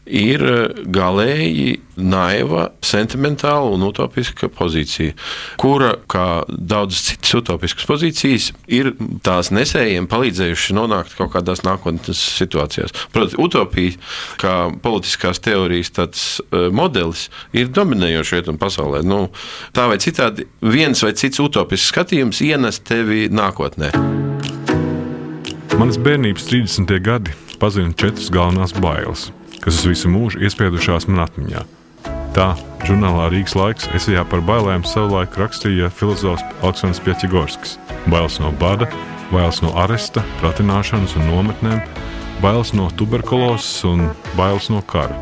ir 0.10 0.41
eh, 0.43 0.81
galēji 0.89 1.79
naiva, 2.01 2.70
sentimentāla 2.86 3.70
un 3.75 3.84
utopiska 3.86 4.50
pozīcija, 4.55 5.13
kura, 5.62 5.93
kā 6.10 6.43
daudzas 6.50 7.03
citas 7.12 7.36
utopiskas 7.38 7.88
pozīcijas, 7.89 8.48
ir 8.72 8.93
tās 9.25 9.51
nesējiem 9.53 10.08
palīdzējuši 10.12 10.77
nonākt 10.77 11.13
kaut 11.20 11.34
kādās 11.36 11.62
nākotnes 11.67 12.22
situācijās. 12.39 12.96
Protams, 13.13 13.38
utopija, 13.41 13.98
kā 14.41 14.55
politiskās 14.81 15.41
teorijas 15.43 15.93
tāds 15.93 16.24
uh, 16.41 16.70
modelis, 16.74 17.27
ir 17.53 17.70
dominējošs 17.75 18.34
rietumu 18.38 18.62
pasaulē. 18.62 19.03
Nu, 19.05 19.27
tā 19.75 19.86
vai 19.91 20.00
citādi, 20.01 20.48
viens 20.65 21.03
vai 21.05 21.13
cits 21.20 21.43
utopisks 21.43 21.91
skatījums 21.93 22.41
ienes 22.48 22.81
tevi 22.88 23.27
nākotnē. 23.29 23.91
Manas 25.77 26.01
bērnības 26.01 26.50
30. 26.50 26.98
gadi 27.05 27.38
pazina 27.62 27.93
četras 27.93 28.34
galvenās 28.34 28.74
bailes 28.81 29.29
kas 29.62 29.80
uz 29.80 29.88
visu 29.91 30.10
mūžu 30.12 30.41
iespiedušās 30.46 31.08
man 31.10 31.24
atmiņā. 31.27 31.63
Tā 32.36 32.53
žurnālā 32.88 33.27
Rīgas 33.34 33.56
laiks 33.60 33.89
esejā 33.98 34.24
par 34.32 34.44
bailēm 34.48 34.86
savulaik 34.88 35.36
rakstīja 35.39 35.91
filozofs 35.94 36.46
Aleksandrs 36.63 37.01
Pjaķigorskis. 37.06 37.75
Bailes 38.10 38.39
no 38.41 38.53
bada, 38.62 38.88
bailes 39.34 39.60
no 39.63 39.74
aresta, 39.80 40.24
pratināšanas 40.39 41.18
un 41.20 41.27
nometnēm, 41.27 41.82
bailes 42.41 42.72
no 42.77 42.88
tuberkulozes 42.98 43.84
un 43.89 44.08
bailes 44.39 44.72
no 44.72 44.82
kara. 44.88 45.18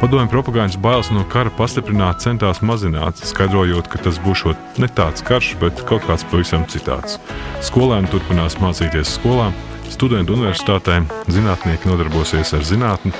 Padomju 0.00 0.28
propagandas 0.28 0.76
bailes 0.76 1.08
no 1.14 1.22
kara 1.32 1.52
pastiprināt 1.54 2.20
centās 2.20 2.60
mazināt, 2.60 3.22
skaidrojot, 3.24 3.88
ka 3.88 4.02
tas 4.04 4.18
būs 4.20 4.44
ne 4.82 4.88
tāds 4.90 5.24
karš, 5.24 5.54
bet 5.62 5.80
kaut 5.88 6.04
kāds 6.04 6.26
pavisam 6.28 6.66
citāds. 6.68 7.16
Skolēni 7.64 8.10
turpinās 8.12 8.58
mācīties 8.60 9.16
skolā, 9.16 9.48
studenti 9.88 10.34
universitātē, 10.34 11.00
zinātnieki 11.30 11.88
nodarbosies 11.88 12.52
ar 12.52 12.66
zinātni, 12.66 13.14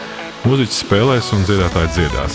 Mūziķis 0.44 0.82
spēlēs 0.82 1.30
un 1.32 1.46
dziedātāji 1.48 1.88
dziedās, 1.94 2.34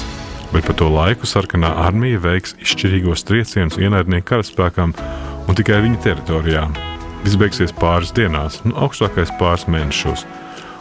bet 0.49 0.65
pa 0.65 0.73
to 0.73 0.87
laiku 0.89 1.27
sarkanā 1.29 1.69
armija 1.83 2.17
veiks 2.23 2.55
izšķirīgos 2.57 3.21
triecienus 3.29 3.77
ienaidnieku 3.77 4.25
karaspēkam 4.31 4.95
un 5.45 5.59
tikai 5.59 5.77
viņa 5.85 5.99
teritorijā. 6.07 6.63
Viss 7.21 7.37
beigsies 7.37 7.75
pāris 7.77 8.09
dienās, 8.17 8.57
nu 8.65 8.73
augstākais 8.81 9.29
pāris 9.37 9.67
mēnešos. 9.69 10.25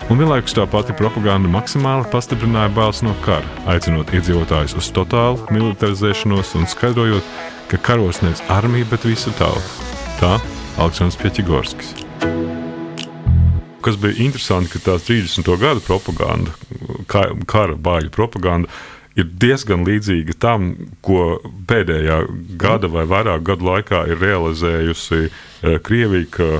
Un 0.08 0.22
vienlaikus 0.22 0.56
tā 0.56 0.64
pati 0.72 0.96
propaganda 0.96 1.52
maksimāli 1.52 2.08
pastiprināja 2.08 2.72
bailes 2.72 3.04
no 3.04 3.12
kara, 3.26 3.44
aicinot 3.74 4.08
iedzīvotājus 4.16 4.78
uz 4.80 4.88
totālu 4.96 5.44
militarizēšanos 5.52 6.56
un 6.56 6.64
skaidrojot, 6.72 7.32
ka 7.68 7.84
karos 7.90 8.24
nevis 8.24 8.40
armija, 8.48 8.88
bet 8.88 9.04
visa 9.04 9.36
tauta. 9.36 9.88
Tā 10.22 10.38
Aleksandrs 10.80 11.20
Pieķigorskis 11.20 11.98
kas 13.88 13.96
bija 13.96 14.18
interesanti, 14.20 14.68
ka 14.74 14.80
tā 14.84 14.94
30. 15.00 15.46
gada 15.56 15.80
propaganda, 15.80 16.52
kara 17.08 17.76
bāļu 17.76 18.12
propaganda, 18.14 18.70
ir 19.18 19.26
diezgan 19.42 19.86
līdzīga 19.86 20.36
tam, 20.42 20.74
ko 21.04 21.38
pēdējā 21.68 22.20
gada 22.60 22.90
vai 22.92 23.06
vairāk 23.08 23.46
gadu 23.48 23.66
laikā 23.72 24.04
ir 24.12 24.22
realizējusi 24.22 25.24
eh, 25.26 25.80
Krievija. 25.82 26.30
Ka, 26.38 26.52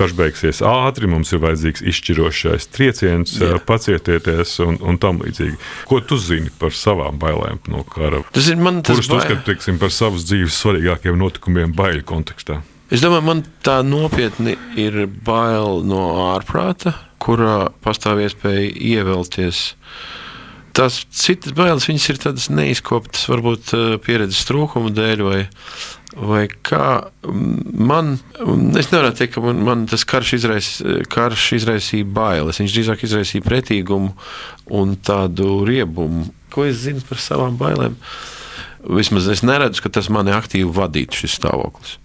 Karš 0.00 0.14
beigsies 0.16 0.62
ātri, 0.64 1.04
mums 1.10 1.28
ir 1.34 1.42
vajadzīgs 1.42 1.82
izšķirošais 1.90 2.70
trieciens, 2.72 3.34
Jā. 3.36 3.58
pacietieties 3.68 4.54
un, 4.64 4.78
un 4.80 4.96
tam 5.02 5.18
līdzīgi. 5.20 5.58
Ko 5.90 5.98
tu 6.00 6.16
zini 6.16 6.48
par 6.56 6.72
savām 6.72 7.18
bailēm 7.20 7.60
no 7.68 7.82
kara? 7.84 8.22
Tas 8.32 8.48
ir 8.48 8.56
man 8.56 8.80
tas, 8.80 8.96
kurus 8.96 9.10
tu 9.10 9.18
uzskati 9.18 9.76
par 9.82 9.92
savas 9.92 10.24
dzīves 10.30 10.56
svarīgākiem 10.56 11.20
notikumiem 11.20 11.76
baiļu 11.76 12.06
kontekstā. 12.08 12.62
Es 12.90 13.04
domāju, 13.04 13.22
man 13.22 13.40
tā 13.62 13.76
nopietni 13.86 14.56
ir 14.74 15.04
bail 15.22 15.84
no 15.86 16.00
ārprāta, 16.32 16.96
kurā 17.22 17.68
pastāv 17.84 18.18
iespēja 18.24 18.64
ievelties. 18.66 19.60
Tās 20.74 20.96
citas 21.14 21.54
bailes 21.54 21.86
ir 21.86 22.18
tādas 22.18 22.48
neizkoptas, 22.50 23.28
varbūt 23.30 23.70
eh, 23.78 23.94
pieredzes 24.02 24.42
trūkuma 24.48 24.90
dēļ, 24.96 25.22
vai, 25.22 25.38
vai 26.18 26.42
kā. 26.50 26.88
Man, 27.22 28.16
es 28.74 28.90
nevaru 28.90 29.14
teikt, 29.14 29.36
ka 29.36 29.44
man, 29.46 29.62
man 29.70 29.86
tas 29.90 30.02
karš, 30.02 30.34
izrais, 30.40 30.72
karš 31.14 31.46
izraisīja 31.60 32.10
bailes. 32.10 32.58
Viņš 32.58 32.74
drīzāk 32.74 33.06
izraisīja 33.06 33.46
pretīgumu 33.46 34.16
un 34.82 34.98
tādu 34.98 35.60
riebumu. 35.68 36.26
Ko 36.50 36.66
es 36.66 36.82
zinu 36.88 37.06
par 37.06 37.22
savām 37.22 37.54
bailēm? 37.60 37.94
Vismaz 38.98 39.26
es 39.30 39.44
neredzu, 39.46 39.84
ka 39.84 39.94
tas 39.94 40.10
mani 40.10 40.32
aktīvi 40.34 40.72
vadītu 40.74 41.22
šis 41.22 41.38
stāvoklis 41.38 42.00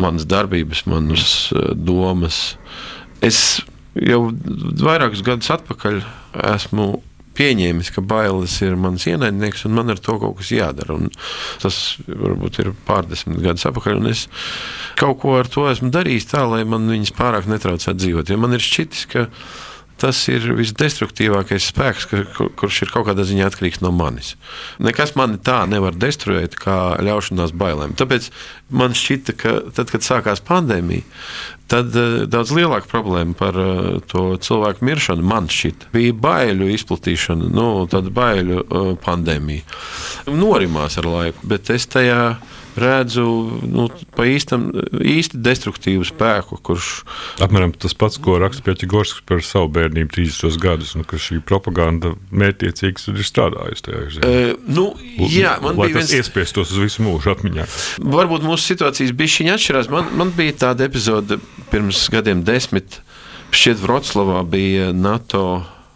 manas 0.00 0.26
darbības, 0.28 0.84
manas 0.90 1.26
eh, 1.52 1.72
domas. 1.74 2.56
Es 3.24 3.60
jau 3.98 4.28
vairākus 4.78 5.24
gadus 5.26 5.50
atpakaļ 5.58 6.02
esmu 6.54 6.88
pieņēmis, 7.38 7.92
ka 7.94 8.02
bailes 8.02 8.56
ir 8.66 8.74
mans 8.80 9.04
ienaidnieks 9.06 9.64
un 9.68 9.76
man 9.76 9.92
ar 9.92 10.00
to 10.02 10.16
kaut 10.18 10.40
kas 10.40 10.50
jādara. 10.54 10.96
Un 10.98 11.12
tas 11.62 11.98
varbūt 12.08 12.60
ir 12.62 12.72
pārdesmit 12.88 13.38
gadus 13.44 13.66
atpakaļ. 13.68 14.02
Es 14.10 14.26
kaut 14.98 15.20
ko 15.22 15.38
ar 15.38 15.50
to 15.50 15.68
esmu 15.70 15.92
darījis 15.94 16.30
tā, 16.32 16.42
lai 16.50 16.64
man 16.68 16.90
viņas 16.90 17.14
pārāk 17.18 17.50
netraucētu 17.50 18.02
dzīvot. 18.02 18.32
Jo 18.32 18.40
man 18.42 18.58
ir 18.58 18.64
šķitis, 18.64 19.06
ka 19.12 19.28
tas 20.00 20.20
ir 20.30 20.46
visdestruktīvākais 20.58 21.68
spēks, 21.72 22.06
ka, 22.10 22.48
kurš 22.58 22.82
ir 22.84 22.92
kaut 22.94 23.08
kādā 23.08 23.26
ziņā 23.28 23.48
atkarīgs 23.50 23.82
no 23.84 23.92
manis. 23.94 24.34
Nekas 24.82 25.14
mani 25.18 25.40
tā 25.42 25.60
nevar 25.70 25.96
destruēt, 25.98 26.56
kā 26.58 26.96
ļaušanās 27.04 27.54
bailēm. 27.58 27.96
Tāpēc 27.98 28.30
man 28.70 28.96
šķita, 28.96 29.36
ka 29.38 29.54
tad, 29.76 29.92
kad 29.92 30.06
sākās 30.06 30.42
pandēmija, 30.44 31.06
tad 31.70 31.94
uh, 31.98 32.20
daudz 32.30 32.52
lielāka 32.56 32.88
problēma 32.90 33.36
par 33.38 33.58
uh, 33.60 33.98
to 34.08 34.30
cilvēku 34.44 34.86
miršanu 34.88 35.26
man 35.26 35.50
šķita. 35.52 35.90
Bija 35.94 36.16
baiļu 36.26 36.70
izplatīšana, 36.76 37.50
nu, 37.54 37.68
tāda 37.90 38.12
baiļu 38.14 38.60
uh, 38.62 38.92
pandēmija. 39.04 39.66
Norimās 40.32 41.00
ar 41.00 41.10
laiku, 41.10 41.50
bet 41.50 41.72
es 41.74 41.88
tajā 41.90 42.22
redzu 42.80 43.24
nu, 43.68 43.86
pa 44.16 44.26
īstam, 44.28 44.68
īsti 44.98 45.40
destruktīvu 45.44 46.06
spēku, 46.08 46.58
kurš. 46.64 46.90
Apmēram 47.44 47.74
tas 47.76 47.96
pats, 47.98 48.20
ko 48.22 48.38
raksta 48.42 48.64
Pēķis 48.66 49.22
par 49.28 49.42
savu 49.44 49.70
bērnību 49.76 50.12
30 50.14 50.58
gadus, 50.62 50.94
un 50.98 51.06
ka 51.08 51.20
šī 51.20 51.40
propaganda 51.46 52.14
mērķiecīgi 52.30 53.14
ir 53.14 53.24
strādājusi 53.26 53.86
tajā 53.88 54.04
ziņā. 54.16 54.28
E, 54.28 54.52
nu, 54.68 54.90
jā, 55.30 55.56
man 55.64 55.78
Lai 55.78 55.90
bija 55.90 56.00
viens... 56.00 56.14
iespiestos 56.20 56.74
uz 56.74 56.82
visu 56.82 57.06
mūžu 57.06 57.32
atmiņā. 57.34 57.66
Varbūt 58.02 58.46
mūsu 58.46 58.72
situācijas 58.72 59.14
bija 59.16 59.34
šī 59.38 59.48
atšķirās. 59.56 59.90
Man, 59.92 60.12
man 60.18 60.34
bija 60.36 60.56
tāda 60.66 60.88
epizode 60.88 61.40
pirms 61.72 62.04
gadiem 62.12 62.44
desmit. 62.46 63.00
Šķiet, 63.48 63.80
Vroclavā 63.80 64.42
bija 64.48 64.92
NATO 64.92 65.44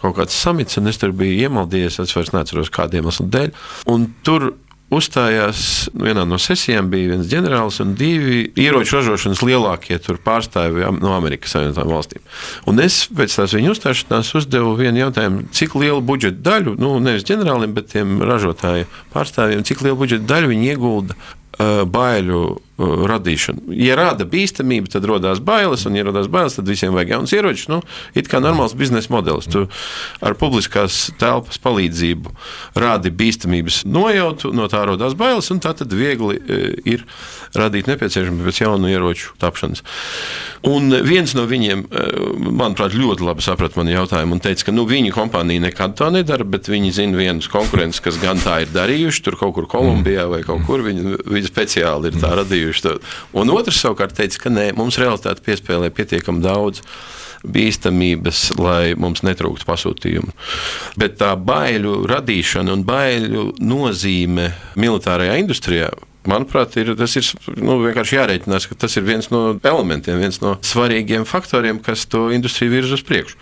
kaut 0.02 0.16
kāds 0.18 0.34
samits, 0.34 0.78
un 0.80 0.90
es 0.90 0.98
tur 0.98 1.12
biju 1.16 1.46
iemaldījies. 1.46 2.00
Es 2.02 2.14
vairs 2.16 2.32
neatceros, 2.34 2.72
kādiem 2.74 3.04
iemeslu 3.04 3.28
dēļ. 3.32 3.52
Un 3.92 4.08
tur 4.26 4.52
uzstājās 4.92 5.88
vienā 5.96 6.24
no 6.28 6.38
sesijām 6.40 6.90
bija 6.92 7.14
viens 7.14 7.28
ģenerālis 7.30 7.80
un 7.84 7.94
divi 7.98 8.44
ieroču 8.60 8.98
ražošanas 8.98 9.42
lielākie 9.46 9.98
pārstāvji 10.24 10.90
no 11.00 11.14
Amerikas 11.16 11.54
Savienotām 11.56 11.90
valstīm. 11.90 12.22
Un 12.68 12.82
es 12.84 13.02
pēc 13.12 13.38
tās 13.38 13.56
viņa 13.56 13.72
uzstāšanās 13.74 14.32
uzdevu 14.38 14.74
vienu 14.78 15.04
jautājumu, 15.06 15.46
cik 15.56 15.76
lielu 15.80 16.02
budžeta 16.04 16.42
daļu, 16.50 16.76
nu 16.82 16.94
nevis 17.02 17.26
ģenerālim, 17.28 17.74
bet 17.76 17.92
tiem 17.94 18.20
ražotāju 18.26 18.88
pārstāvjiem, 19.14 19.64
cik 19.68 19.84
lielu 19.86 19.98
budžeta 20.04 20.28
daļu 20.34 20.52
viņi 20.52 20.70
iegulda 20.74 21.16
uh, 21.16 21.82
baiļu 21.88 22.42
radīšanu. 23.10 23.72
Ja 23.76 23.96
rada 23.98 24.26
bīstamība, 24.28 24.90
tad 24.92 25.06
radās 25.08 25.42
bailes, 25.44 25.84
un, 25.88 25.96
ja 25.98 26.06
radās 26.08 26.28
bailes, 26.32 26.56
tad 26.58 26.68
visiem 26.68 26.94
vajag 26.96 27.14
jaunas 27.16 27.34
ieročus. 27.36 27.68
Nu, 27.72 27.80
it 28.18 28.30
kā 28.30 28.40
normāls 28.42 28.76
biznesa 28.78 29.12
modelis. 29.12 29.48
Tu 29.52 29.64
ar 30.22 30.36
publiskās 30.40 31.10
telpas 31.20 31.60
palīdzību 31.62 32.32
rādi 32.82 33.12
bīstamības 33.14 33.82
nojautu, 33.88 34.52
no 34.56 34.68
tā 34.72 34.84
radās 34.88 35.16
bailes, 35.18 35.50
un 35.54 35.62
tā 35.62 35.74
tad 35.78 35.92
viegli 35.96 36.38
uh, 36.38 36.64
ir 36.88 37.06
radīt 37.58 37.90
nepieciešamību 37.90 38.48
pēc 38.48 38.62
jaunu 38.64 38.90
ieroču 38.92 39.36
tapšanas. 39.42 39.84
Un 40.68 40.94
viens 41.06 41.34
no 41.36 41.46
viņiem, 41.50 41.86
uh, 41.88 42.50
manuprāt, 42.50 42.96
ļoti 42.96 43.26
labi 43.26 43.44
saprata 43.44 43.80
manu 43.80 43.94
jautājumu 43.96 44.36
un 44.36 44.42
teica, 44.42 44.68
ka 44.68 44.74
nu, 44.74 44.86
viņu 44.88 45.14
kompānija 45.14 45.66
nekad 45.66 45.96
to 45.98 46.08
nedara, 46.14 46.46
bet 46.48 46.70
viņi 46.70 46.94
zina 46.96 47.18
vienus 47.18 47.50
konkurentus, 47.52 48.02
kas 48.04 48.18
gan 48.22 48.40
tā 48.42 48.62
ir 48.64 48.72
darījuši, 48.74 49.24
tur 49.26 49.38
kaut 49.40 49.54
kur 49.56 49.68
Kolumbijā 49.70 50.26
vai 50.30 50.42
kaut 50.46 50.64
kur 50.66 50.82
viņi, 50.84 51.18
viņi 51.28 51.50
speciāli 51.50 52.10
ir 52.10 52.18
tā 52.22 52.32
radījuši. 52.38 52.71
To. 52.80 52.98
Un 53.36 53.52
otrs 53.52 53.82
savukārt 53.82 54.16
teica, 54.16 54.46
ka 54.46 54.52
nē, 54.52 54.70
mums 54.78 54.98
realitāte 55.00 55.44
piespēlē 55.44 55.92
pietiekami 55.94 56.42
daudz 56.44 56.80
bīstamības, 57.42 58.52
lai 58.62 58.94
mums 58.98 59.24
netrūktu 59.26 59.66
pasūtījumu. 59.66 60.32
Bet 61.00 61.18
tā 61.20 61.32
baiļu 61.36 62.04
radīšana 62.10 62.72
un 62.76 62.86
baiļu 62.86 63.48
nozīme 63.60 64.52
militārajā 64.78 65.36
industrijā. 65.42 65.90
Manuprāt, 66.30 66.76
ir, 66.78 66.92
tas 66.94 67.16
ir 67.18 67.26
nu, 67.58 67.80
vienkārši 67.82 68.14
jārēķinās, 68.20 68.68
ka 68.70 68.78
tas 68.84 68.94
ir 68.94 69.06
viens 69.08 69.26
no 69.32 69.56
elementiem, 69.58 70.20
viens 70.22 70.38
no 70.42 70.54
svarīgiem 70.62 71.26
faktoriem, 71.26 71.82
kas 71.82 72.06
to 72.06 72.28
industriju 72.34 72.76
virza 72.76 72.94
uz 72.94 73.02
priekšu. 73.08 73.38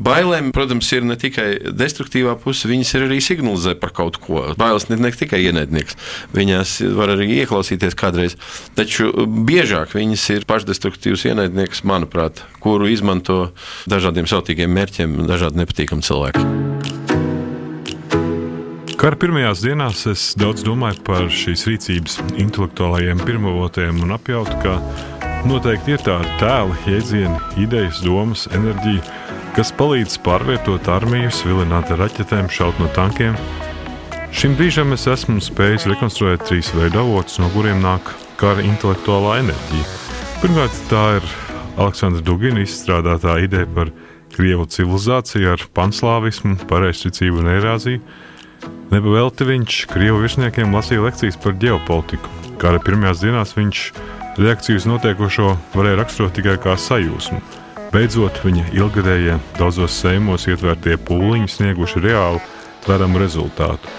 Bailēm, 0.00 0.48
protams, 0.56 0.88
ir 0.96 1.04
ne 1.04 1.16
tikai 1.20 1.48
destruktīvā 1.76 2.32
puse, 2.40 2.68
viņas 2.70 2.94
ir 2.96 3.04
arī 3.04 3.18
signalizē 3.20 3.74
par 3.76 3.92
kaut 3.96 4.16
ko. 4.22 4.46
Bailes 4.56 4.88
ne, 4.88 4.96
ne 4.96 5.10
tikai 5.12 5.42
ienaidnieks, 5.44 5.98
viņās 6.32 6.78
var 6.96 7.12
arī 7.16 7.28
ieklausīties 7.42 7.98
kādreiz. 8.00 8.38
Taču 8.78 9.10
biežāk 9.28 9.92
viņas 9.98 10.24
ir 10.38 10.48
pašdestruktīvs 10.48 11.26
ienaidnieks, 11.28 11.84
manuprāt, 11.84 12.40
kuru 12.64 12.88
izmanto 12.88 13.50
dažādiem 13.92 14.30
sautīgiem 14.30 14.72
mērķiem, 14.72 15.20
dažādi 15.28 15.60
nepatīkami 15.60 16.06
cilvēki. 16.08 16.48
Kara 19.00 19.16
pirmajās 19.20 19.62
dienās 19.64 20.02
es 20.08 20.26
daudz 20.36 20.64
domāju 20.64 21.00
par 21.04 21.28
šīs 21.32 21.68
rīcības 21.68 22.18
intelektuālajiem 22.40 23.20
pirmavotiem 23.24 24.00
un 24.04 24.16
apjautu, 24.16 24.56
ka 24.64 24.76
noteikti 25.48 25.96
ir 25.96 26.04
tādi 26.04 26.28
tēli, 26.40 26.76
jēdzieni, 26.88 27.38
idejas, 27.64 28.02
domas, 28.04 28.44
enerģija 28.52 29.19
kas 29.56 29.72
palīdz 29.76 30.18
pārvietot 30.24 30.88
armijas, 30.92 31.42
vilināt 31.46 31.90
ar 31.90 32.04
raķetēm, 32.04 32.50
šaut 32.52 32.78
no 32.82 32.88
tankiem. 32.96 33.36
Šim 34.30 34.54
brīžam 34.58 34.94
es 34.94 35.08
esmu 35.10 35.42
spējis 35.42 35.88
rekonstruēt 35.90 36.44
trīs 36.46 36.70
veidu 36.76 37.00
avotus, 37.02 37.40
no 37.42 37.48
kuriem 37.54 37.82
nāk 37.82 38.12
kara 38.40 38.62
intelektuālā 38.62 39.40
enerģija. 39.42 39.86
Pirmkārt, 40.40 40.76
tā 40.90 41.04
ir 41.18 41.26
Aleksandra 41.80 42.22
Dugina 42.24 42.62
izstrādātā 42.62 43.40
ideja 43.44 43.68
par 43.74 43.90
krievu 44.34 44.68
civilizāciju 44.70 45.50
ar 45.54 45.64
panslāvismu, 45.76 46.56
pareizticību 46.70 47.42
un 47.42 47.50
eirāziju. 47.56 48.02
Nepavēlti 48.90 49.46
viņš 49.48 49.80
krievu 49.90 50.22
virsniekiem 50.24 50.74
lasīja 50.74 51.04
lekcijas 51.04 51.38
par 51.42 51.58
ģeopolitiku. 51.60 52.36
Kara 52.62 52.82
pirmajās 52.82 53.24
dienās 53.24 53.56
viņš 53.56 53.82
reakciju 54.40 54.80
uz 54.80 54.86
notiekošo 54.88 55.56
varēja 55.74 56.00
raksturot 56.04 56.38
tikai 56.38 56.56
kā 56.62 56.76
sajūsmu. 56.78 57.59
Beidzot, 57.90 58.36
viņa 58.46 58.68
ilgadējie 58.78 59.40
daudzos 59.56 59.96
sējumos 59.98 60.46
ietvērtie 60.46 60.94
pūliņi 61.08 61.50
snieguši 61.50 62.04
reālu, 62.04 62.38
tveramu 62.84 63.18
rezultātu. 63.18 63.90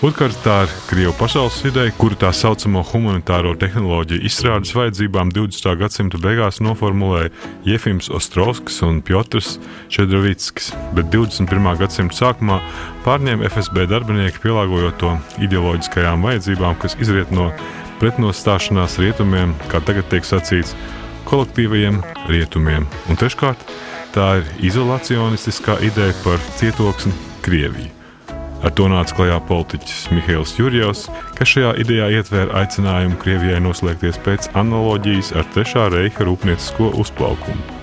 Otrkārt, 0.00 0.38
tā 0.40 0.54
ir 0.64 0.70
Krievijas 0.88 1.16
pasaules 1.18 1.58
ideja, 1.68 1.92
kuru 1.92 2.16
tā 2.18 2.30
saucamo 2.32 2.80
humanitāro 2.88 3.52
tehnoloģiju 3.60 4.24
izstrādes 4.24 4.72
vajadzībām 4.72 5.28
20. 5.36 5.74
gadsimta 5.76 6.18
beigās 6.24 6.58
noformulēja 6.64 7.28
Jefims 7.68 8.08
Ostrovskis 8.08 8.80
un 8.86 9.02
Piotrs 9.04 9.58
Čedrovickis, 9.92 10.72
bet 10.96 11.12
21. 11.12 11.68
gadsimta 11.84 12.16
sākumā 12.16 12.58
pārņēma 13.04 13.46
FSB 13.52 13.84
darbinieki, 13.92 14.40
pielāgojot 14.42 14.96
to 15.04 15.12
ideoloģiskajām 15.44 16.24
vajadzībām, 16.26 16.80
kas 16.80 16.96
izriet 16.98 17.30
no 17.30 17.50
pretnostāšanās 18.00 18.96
rietumiem, 19.04 19.52
kā 19.68 19.84
tagad 19.84 20.08
tiek 20.08 20.24
sacīts, 20.24 20.74
kolektīvajiem 21.28 22.00
rietumiem. 22.30 22.88
Un 23.08 23.20
treškārt, 23.20 23.62
tā 24.14 24.40
ir 24.40 24.52
izolacionistiskā 24.70 25.80
ideja 25.86 26.14
par 26.24 26.42
cietoksni 26.58 27.14
Krieviju. 27.44 27.90
Ar 28.60 28.74
to 28.76 28.90
nāca 28.92 29.16
klajā 29.16 29.38
politiķis 29.48 30.10
Mihails 30.12 30.52
Jurjevs, 30.58 31.06
kas 31.38 31.48
šajā 31.54 31.72
idejā 31.80 32.10
ietvēra 32.18 32.60
aicinājumu 32.60 33.16
Krievijai 33.22 33.60
noslēgties 33.64 34.20
pēc 34.26 34.50
analoģijas 34.60 35.32
ar 35.40 35.48
Trešā 35.54 35.86
reiha 35.94 36.28
rūpniecisko 36.28 36.92
uzplaukumu. 37.00 37.78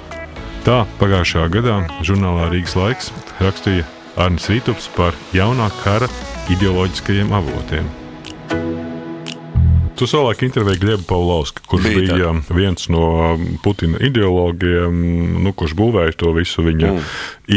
Tā 0.67 0.83
pagājušā 1.01 1.47
gadā 1.53 1.79
žurnālā 2.05 2.51
Rīgas 2.53 2.77
laiks 2.77 3.13
rakstīja 3.41 3.87
Arnis 4.21 4.49
Rītups 4.51 4.91
par 4.97 5.17
jaunā 5.33 5.71
kara 5.81 6.09
ideoloģiskajiem 6.53 7.33
avotiem. 7.33 7.89
Tu 9.97 10.05
savulaik 10.05 10.43
intervēji 10.45 10.81
Gliebu 10.81 11.05
Pavlovski, 11.09 11.63
kurš 11.65 11.87
bija, 11.87 12.01
bija 12.13 12.29
tā. 12.45 12.55
viens 12.55 12.85
no 12.93 13.03
Putina 13.63 13.97
ideologiem, 14.05 14.99
nu, 15.41 15.53
kurš 15.57 15.73
būvēja 15.77 16.13
to 16.21 16.33
visu 16.35 16.61
viņa 16.65 16.91
mm. 16.91 17.07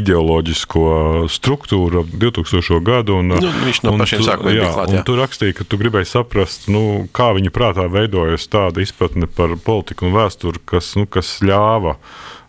ideoloģisko 0.01 0.85
struktūru 1.33 2.07
2000. 2.09 2.81
gadu. 2.87 3.19
Un, 3.21 3.35
nu, 3.37 3.53
viņš 3.67 3.83
no 3.85 3.95
pašiem 4.01 4.25
sākumiem 4.25 4.57
bija 4.57 4.73
klāt. 4.73 4.95
Jā. 4.97 5.05
Tu 5.05 5.19
rakstīji, 5.21 5.59
ka 5.61 5.69
tu 5.69 5.81
gribēji 5.81 6.09
saprast, 6.15 6.69
nu, 6.73 6.83
kā 7.17 7.31
viņa 7.37 7.53
prātā 7.55 7.87
veidojas 7.93 8.49
tāda 8.49 8.85
izpratne 8.85 9.29
par 9.29 9.55
politiku 9.61 10.09
un 10.09 10.17
vēsturi, 10.17 10.65
kas, 10.73 10.95
nu, 10.97 11.05
kas 11.11 11.37
ļāva 11.45 11.99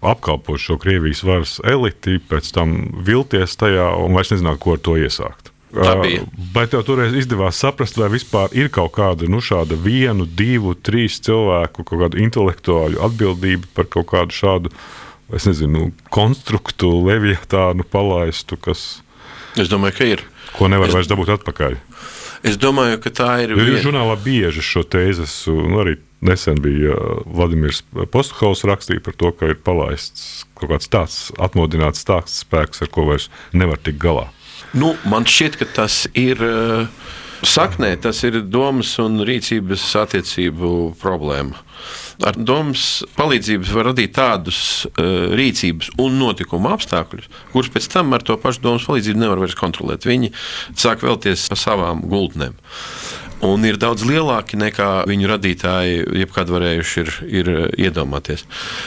apkalpot 0.01 0.59
šo 0.59 0.79
Krievijas 0.81 1.25
varas 1.27 1.59
eliti, 1.67 2.17
pēc 2.31 2.53
tam 2.55 2.77
vilties 3.05 3.59
tajā 3.59 3.91
un 4.01 4.15
vairs 4.17 4.31
nezināt, 4.33 4.61
ko 4.63 4.77
ar 4.77 4.85
to 4.87 4.97
iesākt. 4.97 5.50
Vai 5.71 6.65
tev 6.67 6.83
toreiz 6.83 7.13
izdevās 7.15 7.59
saprast, 7.63 7.95
vai 7.99 8.09
vispār 8.11 8.51
ir 8.57 8.67
kaut 8.73 8.91
kāda 8.97 9.29
nu, 9.31 9.39
šāda 9.43 9.77
vienu, 9.79 10.25
divu, 10.27 10.73
trīs 10.75 11.21
cilvēku, 11.23 11.85
kaut 11.87 12.01
kāda 12.03 12.19
intelektuāļu 12.19 12.99
atbildība 13.07 13.69
par 13.77 13.87
kaut 13.91 14.09
kādu 14.11 14.35
šādu, 14.35 14.73
es 15.31 15.47
nezinu, 15.47 15.89
konstruktu, 16.11 16.91
leviatānu 17.07 17.87
palaistu, 17.87 18.59
kas. 18.59 18.99
Es 19.55 19.71
domāju, 19.71 19.97
ka 19.97 20.11
ir. 20.17 20.25
Ko 20.57 20.67
nevar 20.71 20.91
es... 20.91 20.97
vairs 20.97 21.11
dabūt 21.11 21.31
atpakaļ. 21.37 21.79
Es 22.47 22.57
domāju, 22.59 22.97
ka 23.03 23.11
tā 23.13 23.31
ir. 23.45 23.53
Jo 23.53 23.67
vien... 23.67 23.79
žurnālā 23.83 24.17
bieži 24.19 24.63
šo 24.65 24.83
tēzi, 24.83 25.27
nu, 25.53 25.77
arī 25.83 25.99
nesen 26.25 26.59
bija 26.61 26.97
Vladimirs 27.25 27.83
Posthaus 28.13 28.65
rakstīja 28.67 29.03
par 29.05 29.15
to, 29.17 29.31
ka 29.37 29.53
ir 29.53 29.61
palaists 29.61 30.43
kaut 30.57 30.73
kāds 30.73 30.89
tāds 30.91 31.17
atmodināts 31.41 32.01
stāsts 32.03 32.43
spēks, 32.43 32.83
ar 32.83 32.91
ko 32.93 33.07
vairs 33.07 33.29
nevar 33.53 33.79
tikt 33.81 34.01
galā. 34.01 34.27
Nu, 34.71 34.93
man 35.03 35.27
šķiet, 35.27 35.59
ka 35.59 35.67
tas 35.75 36.05
ir. 36.15 36.39
Eh, 36.39 36.87
saknē 37.41 37.95
tas 37.97 38.21
ir 38.23 38.41
domas 38.45 38.93
un 39.01 39.23
rīcības 39.25 39.83
attiecību 40.03 40.93
problēma. 41.01 41.57
Ar 42.21 42.37
domas 42.37 43.01
palīdzību 43.17 43.65
var 43.73 43.87
radīt 43.89 44.11
tādus 44.13 44.59
uh, 44.85 45.33
rīcības 45.33 45.89
un 46.03 46.19
notikumu 46.21 46.69
apstākļus, 46.75 47.25
kurus 47.49 47.71
pēc 47.73 47.87
tam 47.95 48.13
ar 48.13 48.21
to 48.21 48.37
pašu 48.37 48.61
domas 48.61 48.85
palīdzību 48.85 49.23
nevar 49.23 49.41
vairs 49.41 49.57
kontrolēt. 49.57 50.05
Viņi 50.05 50.29
sāk 50.77 51.01
vēlties 51.01 51.47
pa 51.49 51.57
savām 51.57 52.05
gultnēm 52.05 52.53
un 53.45 53.65
ir 53.65 53.77
daudz 53.81 54.05
lielāki 54.07 54.59
nekā 54.59 54.89
viņu 55.09 55.29
radītāji 55.31 56.05
jebkad 56.21 56.51
varējuši 56.53 57.01
ir, 57.03 57.11
ir 57.41 57.51
iedomāties. 57.87 58.45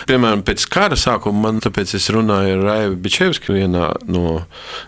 Piemēram, 0.08 0.44
pēc 0.46 0.66
kara 0.70 0.98
sākuma 0.98 1.48
man 1.48 1.62
tāpēc 1.64 1.96
es 1.98 2.08
runāju 2.14 2.58
ar 2.58 2.64
Raivu 2.68 2.98
Bičevski 3.04 3.54
vienā 3.56 3.90
no 4.06 4.44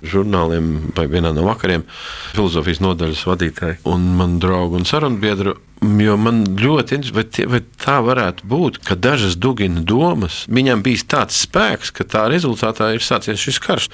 žurnāliem 0.06 0.92
vai 0.96 1.08
vienā 1.10 1.34
no 1.36 1.46
vakariem, 1.48 1.86
filozofijas 2.34 2.82
nodaļas 2.84 3.26
vadītāju 3.28 3.80
un 3.90 4.10
man 4.18 4.40
draugu 4.42 4.80
un 4.80 4.88
sarunbiedru. 4.88 5.58
Jo 5.76 6.14
man 6.16 6.38
ļoti 6.56 6.96
interesē, 6.96 7.14
vai, 7.18 7.24
tie, 7.28 7.44
vai 7.52 7.58
tā 7.60 7.98
varētu 8.00 8.46
būt, 8.48 8.78
ka 8.86 8.96
dažas 8.96 9.34
dugina 9.36 9.82
domas, 9.84 10.46
viņam 10.48 10.80
bija 10.86 11.04
tāds 11.12 11.42
spēks, 11.44 11.92
ka 11.92 12.06
tā 12.08 12.22
rezultātā 12.32 12.94
ir 12.96 13.04
sācies 13.04 13.42
šis 13.42 13.60
karš. 13.60 13.90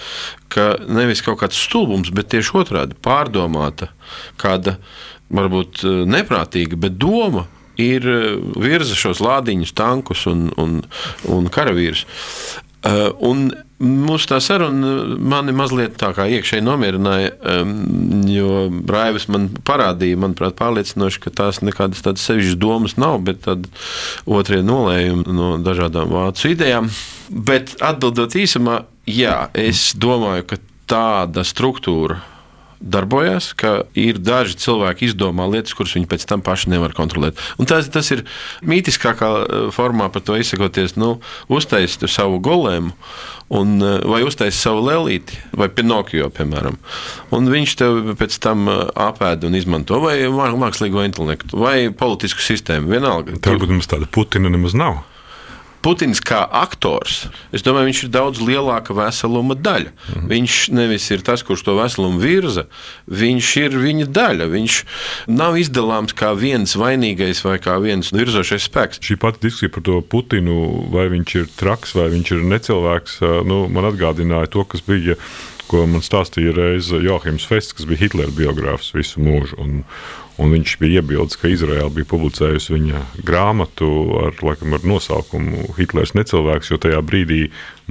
Ka 0.53 0.77
nevis 0.87 1.25
kaut 1.27 1.41
kāds 1.41 1.59
stulbums, 1.59 2.13
bet 2.15 2.31
tieši 2.31 2.55
otrādi- 2.63 2.95
pārdomāta 3.07 3.91
kāda 4.39 4.77
varbūt 5.33 5.85
eh, 5.85 6.03
neprātīga, 6.09 6.79
bet 6.81 6.99
doma 7.01 7.47
ir 7.81 8.07
eh, 8.09 8.39
virza 8.63 8.99
šos 8.99 9.23
lādiņus, 9.25 9.75
tankus 9.79 10.27
un, 10.31 10.49
un, 10.61 10.81
un 11.33 11.51
karavīrus. 11.53 12.07
Eh, 12.83 13.11
un 13.25 13.51
Mūsu 13.83 14.29
tā 14.31 14.37
saruna 14.39 15.17
mani 15.19 15.51
mazliet 15.59 15.97
tā 15.99 16.13
kā 16.15 16.29
iekšēji 16.31 16.63
nomierināja, 16.63 17.33
jo 18.31 18.51
Raivs 18.87 19.27
man 19.33 19.49
parādīja, 19.67 20.21
manuprāt, 20.23 20.55
pārliecinoši, 20.61 21.19
ka 21.25 21.33
tās 21.35 21.59
nekādas 21.67 22.05
tādas 22.05 22.23
sevišķas 22.29 22.61
domas 22.63 22.95
nav, 22.95 23.19
bet 23.27 23.43
tad 23.49 23.67
otrie 24.23 24.61
nolējumi 24.63 25.35
no 25.35 25.57
dažādām 25.67 26.15
vācu 26.15 26.53
idejām. 26.53 26.93
Bet 27.27 27.75
atbildot 27.83 28.39
īsumā, 28.39 28.85
jā, 29.11 29.49
es 29.59 29.89
domāju, 29.99 30.47
ka 30.53 30.63
tāda 30.93 31.43
struktūra 31.43 32.21
darbojas, 32.83 33.53
ka 33.59 33.83
ir 33.99 34.19
daži 34.23 34.59
cilvēki 34.61 35.09
izdomā 35.11 35.47
lietas, 35.51 35.75
kuras 35.79 35.95
viņi 35.97 36.09
pēc 36.11 36.27
tam 36.29 36.43
paši 36.45 36.73
nevar 36.75 36.95
kontrolēt. 36.97 37.39
Un 37.63 37.69
tas, 37.71 37.89
tas 37.93 38.11
ir 38.15 38.25
mītiskākā 38.67 39.31
eh, 39.43 39.69
formā 39.75 40.11
par 40.13 40.25
to 40.27 40.37
izsakoties, 40.41 40.97
nu, 41.01 41.15
uztaisīt 41.53 42.09
savu 42.11 42.41
golēmu. 42.43 42.93
Un, 43.53 43.77
eh, 43.85 44.01
vai 44.09 44.23
uztaisīt 44.27 44.59
savu 44.59 44.83
lēlīti, 44.89 45.39
vai 45.57 45.69
Pinokio, 45.73 46.31
piemēram. 46.35 46.79
Un 47.37 47.49
viņš 47.53 47.77
tev 47.79 48.13
pēc 48.21 48.39
tam 48.43 48.67
eh, 48.73 48.83
apēda 49.09 49.49
un 49.49 49.59
izmanto 49.59 50.01
vai 50.03 50.19
mākslīgo 50.27 51.05
intelektu, 51.07 51.61
vai 51.63 51.89
politisku 51.95 52.45
sistēmu. 52.45 52.91
Vienalga. 52.93 53.39
Varbūt 53.47 53.77
mums 53.77 53.91
tāda 53.91 54.11
Putina 54.11 54.53
nemaz 54.53 54.77
nav. 54.79 55.03
Putins 55.83 56.21
kā 56.23 56.43
aktors, 56.63 57.27
es 57.55 57.65
domāju, 57.67 57.91
viņš 57.91 58.03
ir 58.07 58.13
daudz 58.15 58.43
lielāka 58.43 58.95
veseluma 58.97 59.57
daļa. 59.59 59.93
Mhm. 59.93 60.29
Viņš 60.31 60.59
nevis 60.77 61.09
ir 61.11 61.25
tas, 61.27 61.43
kurš 61.43 61.65
to 61.67 61.77
veselumu 61.79 62.23
virza, 62.23 62.67
viņš 63.11 63.53
ir 63.65 63.79
viņa 63.83 64.09
daļa. 64.15 64.49
Viņš 64.53 64.79
nav 65.33 65.59
izdalāms 65.61 66.15
kā 66.15 66.33
viens 66.39 66.77
vainīgais 66.79 67.43
vai 67.45 67.59
kā 67.63 67.79
viens 67.83 68.13
virzošais 68.15 68.69
spēks. 68.69 69.03
Šī 69.03 69.19
pati 69.21 69.47
diskusija 69.49 69.73
par 69.75 69.87
to 69.87 70.01
Putinu, 70.03 70.89
vai 70.93 71.09
viņš 71.13 71.35
ir 71.41 71.49
traks 71.59 71.97
vai 71.99 72.09
viņš 72.15 72.35
ir 72.37 72.45
necilvēks, 72.53 73.19
nu, 73.49 73.65
man 73.73 73.91
atgādināja 73.91 74.51
to, 74.53 74.65
kas 74.69 74.85
bija 74.87 75.19
ko 75.73 75.87
man 75.89 76.05
stāstīja 76.05 76.53
reiz 76.57 76.93
Johims 76.93 77.49
Fests, 77.49 77.75
kas 77.77 77.89
bija 77.89 78.05
Hitlera 78.05 78.35
biogrāfs 78.37 78.93
visu 78.95 79.25
mūžu. 79.25 79.59
Un, 79.63 79.81
Un 80.41 80.49
viņš 80.49 80.79
bija 80.81 81.03
iebildes, 81.03 81.37
ka 81.37 81.51
Izraela 81.53 81.91
bija 81.93 82.09
publicējusi 82.09 82.73
viņa 82.73 83.01
grāmatu 83.27 83.89
ar, 84.23 84.39
laikam, 84.41 84.73
ar 84.73 84.87
nosaukumu 84.89 85.75
Hitlers 85.77 86.15
necilvēks, 86.17 86.73
jo 86.73 86.79
tajā 86.81 87.03
brīdī 87.05 87.43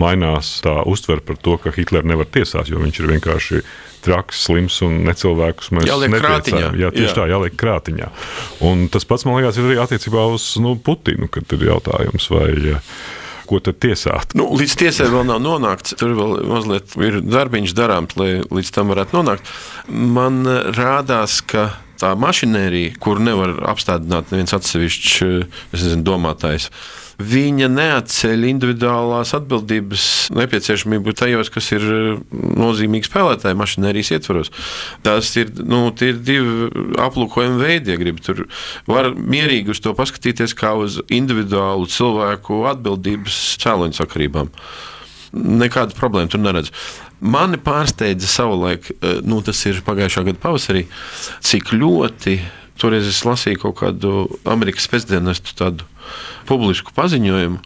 mainās 0.02 0.56
tā 0.66 0.80
uztvere 0.90 1.22
par 1.26 1.38
to, 1.38 1.60
ka 1.62 1.74
Hitleru 1.76 2.10
nevar 2.10 2.26
tiesāt, 2.34 2.72
jo 2.72 2.82
viņš 2.82 3.00
ir 3.04 3.12
vienkārši 3.14 3.62
traks, 4.02 4.42
slims 4.48 4.80
un 4.82 5.04
necilvēks. 5.06 5.70
Mēs 5.78 5.88
netiecām. 6.10 6.80
Jā, 6.82 6.90
tieši 6.96 7.12
jā. 7.12 7.18
tā, 7.20 7.30
jāliek 7.30 7.58
krātiņā. 7.62 8.10
Un 8.66 8.88
tas 8.92 9.06
pats, 9.06 9.28
man 9.30 9.38
liekas, 9.38 9.62
ir 9.62 9.70
arī 9.70 9.78
attiecībā 9.86 10.26
uz 10.34 10.56
nu, 10.64 10.74
Putinu, 10.82 11.30
kad 11.32 11.46
ir 11.54 11.70
jautājums, 11.70 12.26
vai 12.34 12.80
ko 13.52 13.60
tad 13.64 13.82
tiesāt? 13.84 14.36
Nu, 14.38 14.48
līdz 14.58 14.78
tiesai 14.80 15.10
vēl 15.12 15.28
nav 15.28 15.42
nonākts. 15.44 15.96
Tur 16.00 16.16
vēl 16.18 16.36
mazliet 16.48 16.96
ir 17.04 17.20
darbiņš 17.26 17.76
darāms, 17.78 18.18
lai 18.20 18.32
līdz 18.48 18.74
tam 18.76 18.92
varētu 18.94 19.18
nonākt. 19.20 19.54
Man 19.92 20.44
rādās, 20.78 21.42
ka 21.44 21.74
tā 22.02 22.16
mašinērija, 22.18 22.96
kur 23.04 23.22
nevar 23.22 23.58
apstādināt 23.72 24.32
neviens 24.34 24.56
atsevišķs 24.58 26.02
domātājs. 26.06 26.72
Viņa 27.22 27.68
neatceļ 27.72 28.46
individuālās 28.48 29.34
atbildības 29.38 30.06
nepieciešamību 30.38 31.14
tajos, 31.20 31.52
kas 31.54 31.68
ir 31.76 31.84
nozīmīgi 32.32 33.10
spēlētāji 33.10 33.58
mašinērijas 33.60 34.14
ietvaros. 34.16 34.52
Tas 35.06 35.30
ir, 35.40 35.52
nu, 35.68 35.84
ir 36.08 36.22
divi 36.24 36.70
aplūkojumi 37.02 37.60
veidi, 37.62 37.94
ja 37.94 38.00
gribi. 38.00 38.24
Tur 38.24 38.46
var 38.90 39.12
mierīgi 39.16 39.76
uz 39.76 39.84
to 39.84 39.94
paskatīties 39.98 40.56
kā 40.58 40.74
uz 40.80 41.02
individuālu 41.12 41.90
cilvēku 41.92 42.64
atbildības 42.72 43.42
cēloņu 43.62 44.00
sakarībām. 44.00 44.52
Nekāda 45.32 45.96
problēma 45.96 46.32
tur 46.32 46.44
neredz. 46.44 46.72
Mani 47.22 47.60
pārsteidza 47.62 48.28
savulaik, 48.28 48.90
eh, 48.98 49.20
nu, 49.24 49.44
tas 49.46 49.60
ir 49.70 49.84
pagājušā 49.86 50.26
gada 50.26 50.42
pavasarī, 50.42 50.88
cik 51.46 51.76
ļoti 51.76 52.40
toreiz 52.82 53.06
es 53.06 53.22
lasīju 53.28 53.62
kaut 53.62 53.78
kādu 53.84 54.26
Amerikas 54.50 54.88
pēcdienestu 54.90 55.54
tādu 55.60 55.86
publisku 56.50 56.94
paziņojumu. 56.96 57.62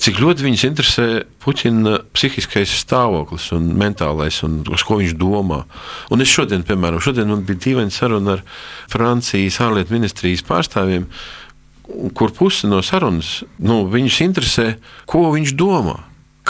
Cik 0.00 0.20
ļoti 0.22 0.44
viņus 0.46 0.62
interesē 0.68 1.04
Puķina 1.42 1.96
psihiskais 2.14 2.70
stāvoklis 2.78 3.48
un 3.56 3.72
mentālais, 3.74 4.38
un 4.46 4.60
uz 4.70 4.84
ko 4.86 5.00
viņš 5.00 5.16
domā. 5.18 5.64
Un 6.14 6.22
es 6.22 6.30
šodien, 6.30 6.62
piemēram, 6.66 7.02
šodien 7.02 7.26
man 7.32 7.42
bija 7.48 7.58
dīvaina 7.64 7.90
saruna 7.90 8.36
ar 8.36 8.44
Francijas 8.92 9.58
ārlietu 9.64 9.96
ministrijas 9.96 10.46
pārstāvjiem, 10.46 11.08
kur 12.14 12.30
puse 12.36 12.70
no 12.70 12.78
sarunas 12.86 13.40
nu, 13.58 13.82
viņus 13.90 14.20
interesē, 14.28 14.68
ko 15.10 15.26
viņš 15.34 15.56
domā 15.58 15.98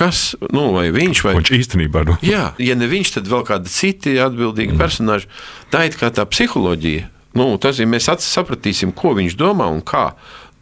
kas, 0.01 0.35
nu, 0.55 0.71
vai 0.73 0.89
viņš 0.95 1.23
vai 1.27 1.35
viņš 1.37 1.53
īstenībā 1.59 2.05
nu. 2.09 2.17
Jā, 2.25 2.51
ja 2.63 2.77
ne 2.79 2.89
viņš, 2.89 3.17
tad 3.19 3.31
vēl 3.31 3.43
kādi 3.49 3.73
citi 3.73 4.17
atbildīgi 4.23 4.73
mm. 4.73 4.81
personāļi. 4.81 5.29
Tā 5.73 5.87
ir 5.89 5.97
kā 6.01 6.09
tā 6.15 6.25
psiholoģija. 6.29 7.09
Nu, 7.37 7.53
tas 7.63 7.79
ir 7.79 7.87
mēs 7.91 8.09
sapratīsim, 8.25 8.95
ko 8.97 9.13
viņš 9.19 9.37
domā 9.39 9.69
un 9.71 9.83
kā. 9.87 10.11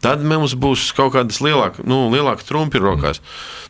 Tad 0.05 0.23
mums 0.23 0.55
būs 0.55 0.93
kaut 0.95 1.17
kādas 1.17 1.41
lielākas, 1.43 1.83
nu, 1.89 2.05
lielāka 2.13 2.47
trumpi 2.47 2.79
rokās. 2.83 3.19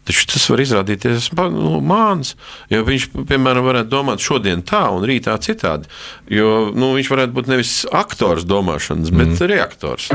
Taču 0.08 0.26
tas 0.32 0.44
var 0.52 0.60
izrādīties 0.64 1.30
nu, 1.52 1.78
mākslinieks. 1.80 2.34
Jo 2.72 2.82
viņš, 2.84 3.08
piemēram, 3.28 3.64
varētu 3.64 3.92
domāt 3.92 4.24
šodien 4.24 4.62
tā 4.66 4.84
un 4.92 5.06
rītā 5.08 5.36
citādi. 5.44 5.88
Jo 6.32 6.68
nu, 6.76 6.92
viņš 6.96 7.12
varētu 7.14 7.36
būt 7.36 7.50
nevis 7.52 7.74
aktors 7.92 8.44
domāšanas, 8.48 9.12
bet 9.12 9.34
mm. 9.34 9.48
reaktors. 9.52 10.12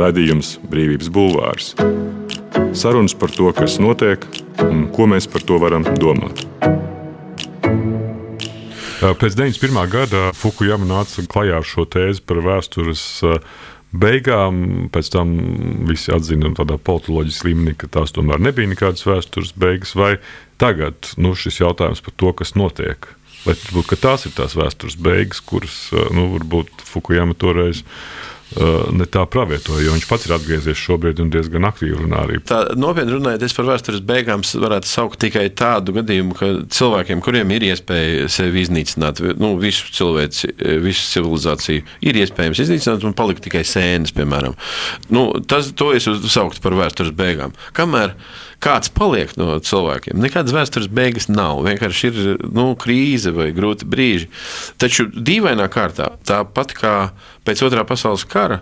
Radījums 0.00 0.56
Brīvības 0.70 1.10
Bulvārs. 1.12 1.74
Sarunas 2.78 3.14
par 3.18 3.34
to, 3.34 3.50
kas 3.56 3.80
notiek 3.82 4.22
un 4.64 4.86
ko 4.94 5.10
mēs 5.10 5.26
par 5.30 5.42
to 5.46 5.58
varam 5.60 5.84
domāt. 5.98 6.46
Pēc 9.00 9.32
91. 9.32 9.80
gada 9.88 10.26
Fukujama 10.36 10.84
nāca 10.84 11.24
klajā 11.24 11.60
ar 11.62 11.66
šo 11.66 11.86
tēzi 11.88 12.20
par 12.20 12.42
vēstures 12.44 13.04
beigām. 13.92 14.88
Pēc 14.92 15.10
tam 15.14 15.34
visi 15.88 16.12
atzina 16.14 16.52
tādā 16.56 16.78
politoloģijas 16.78 17.42
līmenī, 17.46 17.76
ka 17.78 17.90
tās 17.98 18.14
tomēr 18.16 18.42
nebija 18.42 18.70
nekādas 18.70 19.06
vēstures 19.08 19.54
beigas. 19.58 19.94
Vai 19.98 20.16
tagad 20.60 21.14
nu, 21.20 21.34
šis 21.34 21.62
jautājums 21.62 22.02
par 22.04 22.16
to, 22.16 22.32
kas 22.42 22.54
notiek, 22.58 23.10
vai 23.46 23.56
varbūt 23.56 23.94
tās 24.02 24.26
ir 24.28 24.36
tās 24.36 24.56
vēstures 24.58 24.98
beigas, 25.00 25.42
kuras 25.44 25.78
nu, 26.14 26.30
varbūt 26.36 26.84
Fukujama 26.90 27.36
toreiz 27.38 27.84
ne 28.50 29.06
tā 29.06 29.22
pravietoja, 29.30 29.84
jo 29.84 29.94
viņš 29.94 30.06
pats 30.10 30.26
ir 30.26 30.34
atgriezies 30.34 30.80
šobrīd 30.80 31.20
un 31.22 31.30
diezgan 31.30 31.68
aktīvi 31.68 32.00
runā 32.00 32.24
arī. 32.24 32.40
Tā 32.46 32.60
nopietni 32.78 33.14
runājot, 33.14 33.44
es 33.46 33.54
par 33.54 33.68
vēstures 33.68 34.02
beigām 34.06 34.42
varētu 34.42 34.90
saukt 34.90 35.20
tikai 35.22 35.46
tādu 35.54 35.94
gadījumu, 36.00 36.36
ka 36.38 36.50
cilvēkiem, 36.74 37.22
kuriem 37.24 37.54
ir 37.54 37.68
iespēja 37.70 38.26
sevi 38.32 38.64
iznīcināt, 38.64 39.22
nu, 39.40 39.54
visu 39.60 39.92
cilvēci, 39.94 40.54
visu 40.82 41.06
civilizāciju, 41.14 41.86
ir 42.10 42.20
iespējams 42.24 42.64
iznīcināt 42.66 43.06
un 43.06 43.16
palikt 43.18 43.46
tikai 43.46 43.62
sēnes, 43.66 44.14
piemēram. 44.16 44.58
Nu, 45.14 45.28
tas, 45.46 45.70
to 45.76 45.92
es 45.94 46.10
sauktu 46.34 46.62
par 46.64 46.78
vēstures 46.78 47.14
beigām. 47.16 47.54
Kamēr 47.76 48.16
kāds 48.60 48.92
paliek 48.92 49.32
no 49.40 49.56
cilvēkiem. 49.64 50.20
Nekādas 50.20 50.54
vēstures 50.54 50.90
beigas 50.92 51.28
nav. 51.32 51.62
Vienkārši 51.66 52.10
ir 52.10 52.20
nu, 52.52 52.70
krīze 52.80 53.32
vai 53.34 53.50
grūti 53.56 53.88
brīži. 53.88 54.30
Taču 54.80 55.08
dīvainā 55.10 55.66
kārtā, 55.72 56.12
tāpat 56.28 56.74
kā 56.76 56.94
pēc 57.48 57.64
otrā 57.66 57.86
pasaules 57.88 58.26
kara, 58.28 58.60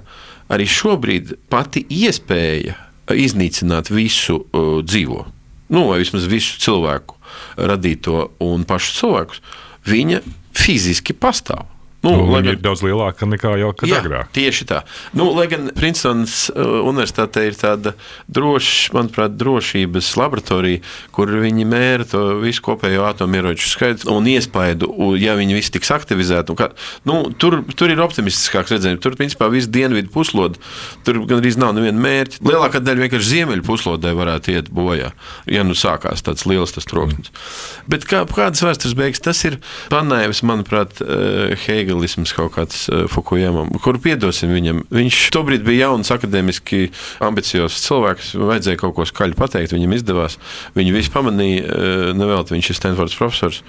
arī 0.52 0.68
šobrīd 0.70 1.34
pati 1.50 1.84
iespēja 1.90 2.78
iznīcināt 3.08 3.90
visu 3.92 4.42
uh, 4.42 4.78
dzīvo, 4.84 5.24
nu, 5.72 5.86
vai 5.88 6.02
vismaz 6.02 6.28
visu 6.28 6.60
cilvēku 6.60 7.16
radīto 7.58 8.28
un 8.44 8.64
pašu 8.68 8.94
cilvēkus, 9.00 9.42
viņa 9.88 10.22
fiziski 10.56 11.16
pastāv. 11.16 11.66
Nu, 12.08 12.26
nu, 12.26 12.34
gan, 12.34 12.48
ir 12.52 12.60
daudz 12.62 12.82
lielāka 12.84 13.28
nekā 13.28 13.54
jau 13.60 13.72
kad 13.76 13.90
jā, 13.90 14.00
agrāk. 14.02 14.30
Tieši 14.36 14.66
tā. 14.68 14.82
Nu, 15.16 15.30
lai 15.36 15.46
gan 15.50 15.70
Princeton's 15.76 16.48
uh, 16.52 16.80
universitāte 16.88 17.44
ir 17.48 17.58
tāda 17.58 17.94
droša, 18.32 18.94
manuprāt, 18.96 19.36
drošības 19.38 20.10
laboratorija, 20.20 20.82
kur 21.14 21.32
viņi 21.44 21.66
mēra 21.68 22.06
to 22.08 22.22
visu 22.42 22.64
kopējo 22.66 23.06
atomieroču 23.08 23.70
skaitu 23.70 24.10
un 24.14 24.28
iespaidu, 24.30 24.90
ja 25.20 25.36
viņi 25.38 25.58
visi 25.58 25.74
tiks 25.76 25.92
aktivizēti. 25.94 26.56
Kā, 26.58 26.70
nu, 27.08 27.20
tur, 27.38 27.60
tur 27.78 27.92
ir 27.92 28.02
optimistiskāks 28.04 28.74
redzējums. 28.74 29.02
Tur, 29.04 29.16
principā, 29.18 29.50
viss 29.52 29.70
dienvidu 29.70 30.10
puslode, 30.14 30.60
tur 31.06 31.20
gandrīz 31.28 31.58
nav 31.60 31.74
neviena 31.76 32.00
mērķa. 32.02 32.42
Lielākā 32.48 32.82
daļa 32.84 33.06
vienkārši 33.06 33.32
ziemeļu 33.34 33.66
puslodē 33.66 34.14
varētu 34.18 34.54
iet 34.56 34.72
bojā, 34.74 35.12
ja 35.50 35.66
nu 35.66 35.76
sākās 35.78 36.24
tāds 36.26 36.46
liels 36.48 36.74
tas 36.74 36.88
troksnis. 36.88 37.30
Mm. 37.30 37.84
Bet 37.94 38.06
kā, 38.08 38.24
kādas 38.28 38.64
vēstures 38.64 38.96
beigas, 38.98 39.22
tas 39.24 39.40
ir 39.48 39.58
panājums, 39.92 40.42
manuprāt, 40.46 41.02
uh, 41.04 41.54
Heigl 41.98 42.08
hegelisms 42.08 42.32
kaut 42.36 42.54
kāds 42.56 42.86
uh, 42.88 43.06
Fukujamam, 43.10 43.70
kuru 43.82 44.00
piedosim 44.02 44.52
viņam. 44.54 44.84
Viņš 44.94 45.20
tobrīd 45.34 45.64
bija 45.66 45.88
jauns, 45.88 46.10
akadēmiski 46.14 46.90
ambiciozs 47.24 47.82
cilvēks, 47.86 48.34
vajadzēja 48.38 48.80
kaut 48.80 48.96
ko 48.96 49.06
skaļi 49.08 49.38
pateikt, 49.38 49.74
viņam 49.74 49.96
izdevās. 49.98 50.38
Viņu 50.78 50.94
visi 50.94 51.14
pamanīja, 51.14 51.64
uh, 51.64 52.10
nevelti 52.16 52.56
viņš 52.56 52.70
ir 52.70 52.78
Stanfords 52.78 53.18
profesors. 53.18 53.62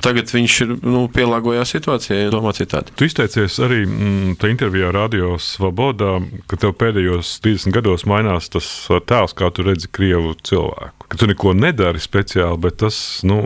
Tagad 0.00 0.30
viņš 0.32 0.54
ir 0.64 0.70
nu, 0.88 1.02
pielāgojās 1.12 1.74
situācijai 1.74 2.30
un 2.30 2.32
domā 2.32 2.54
citādi. 2.56 2.94
Tu 2.96 3.04
izteicies 3.04 3.58
arī 3.60 3.82
mm, 3.84 4.38
tajā 4.40 4.54
intervijā 4.54 4.88
Radio 4.96 5.34
Svobodā, 5.36 6.14
ka 6.48 6.56
tev 6.56 6.72
pēdējos 6.80 7.34
30 7.44 7.74
gados 7.76 8.06
mainās 8.08 8.48
tas 8.48 8.70
tēls, 8.88 9.36
kā 9.36 9.50
tu 9.52 9.66
redzi 9.66 9.90
Krievu 9.92 10.32
cilvēku. 10.40 11.04
Ka 11.10 11.20
tu 11.20 11.28
neko 11.28 11.52
nedari 11.58 12.00
speciāli, 12.00 12.56
bet 12.64 12.80
tas, 12.80 12.96
nu, 13.28 13.42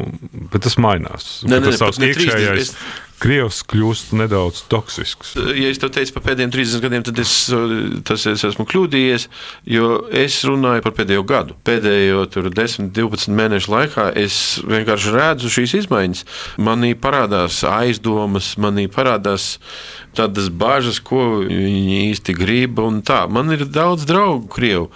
bet 0.53 0.63
tas 0.69 0.79
mainās. 0.79 1.41
Nē, 1.43 1.59
nē, 1.59 1.73
tas 1.73 1.83
savs 1.83 1.99
iekšējais. 2.07 2.63
Es 2.63 2.77
Krievs 3.23 3.63
kļūst 3.71 4.13
nedaudz 4.19 4.65
toksisks. 4.71 5.35
Ja 5.57 5.71
es 5.71 5.81
to 5.81 5.89
teicu 5.93 6.17
par 6.17 6.25
pēdējiem 6.27 6.53
30 6.55 6.83
gadiem, 6.85 7.05
tad 7.07 7.21
es, 7.23 7.33
tas 8.09 8.27
es 8.31 8.45
esmu 8.51 8.67
kļūdījies, 8.69 9.29
jo 9.71 9.91
es 10.13 10.41
runāju 10.49 10.85
par 10.85 10.97
pēdējo 10.99 11.25
gadu. 11.29 11.57
Pēdējo 11.67 12.27
10, 12.35 12.91
12 12.97 13.35
mēnešu 13.39 13.73
laikā 13.73 14.09
es 14.21 14.39
vienkārši 14.67 15.15
redzu 15.15 15.53
šīs 15.57 15.77
izmaiņas. 15.85 16.25
Manī 16.67 16.95
parādās 16.99 17.63
aizdomas, 17.69 18.55
manī 18.61 18.89
parādās 18.93 19.55
tādas 20.15 20.51
bažas, 20.51 21.01
ko 21.03 21.45
viņi 21.47 22.09
īsti 22.11 22.37
grib. 22.37 22.83
Man 23.31 23.55
ir 23.55 23.65
daudz 23.71 24.07
draugu 24.09 24.51
Krievu 24.53 24.91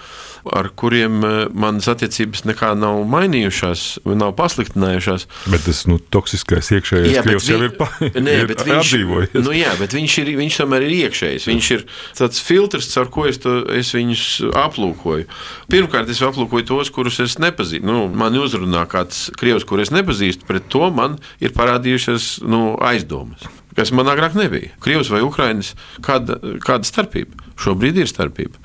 ar 0.45 0.69
kuriem 0.79 1.19
eh, 1.25 1.37
manas 1.53 1.89
attiecības 1.91 2.45
nekā 2.49 2.71
nav 2.79 3.01
mainījušās, 3.09 3.85
nav 4.19 4.33
pasliktinājušās. 4.39 5.27
Bet 5.51 5.65
tas 5.67 5.83
nu, 5.89 5.99
toksiskais 5.99 6.71
iekšējais 6.77 7.13
jā, 7.17 7.25
krievs 7.25 7.47
vi... 7.49 7.53
jau 7.53 7.61
ir, 7.67 7.75
pa... 7.79 7.89
Nē, 8.25 8.35
ir 8.45 8.53
viņš, 8.55 8.93
nu, 9.35 9.53
jā, 9.55 9.75
bet 9.81 9.95
viņš, 9.97 10.17
ir, 10.23 10.33
viņš 10.39 10.59
tomēr 10.63 10.87
ir 10.87 10.95
iekšējs. 11.03 11.47
Viņš 11.49 11.71
ir 11.75 11.85
tāds 12.19 12.43
filtrs, 12.43 12.89
caur 12.93 13.11
ko 13.13 13.27
es, 13.29 13.41
to, 13.43 13.59
es 13.75 13.93
viņus 13.95 14.25
aplūkoju. 14.63 15.29
Pirmkārt, 15.71 16.11
es 16.11 16.23
aplūkoju 16.25 16.69
tos, 16.69 16.93
kurus 16.93 17.21
es 17.23 17.39
nepazīstu. 17.41 17.85
Nu, 17.89 18.07
man 18.09 18.37
uzrunā 18.39 18.85
kāds 18.89 19.27
krievs, 19.39 19.67
kurus 19.67 19.89
es 19.89 19.95
nepazīstu, 19.95 20.47
pret 20.49 20.69
to 20.71 20.91
man 20.93 21.19
ir 21.43 21.55
parādījušās 21.55 22.39
nu, 22.47 22.73
aizdomas 22.85 23.58
kas 23.77 23.91
man 23.95 24.09
agrāk 24.11 24.37
nebija. 24.37 24.73
Krievijas 24.83 25.11
vai 25.13 25.21
Ukraiņas, 25.25 25.73
kāda, 26.05 26.39
kāda 26.63 26.87
starpība? 26.87 27.51
Šobrīd 27.59 27.99
ir 28.01 28.09
starpība. 28.09 28.59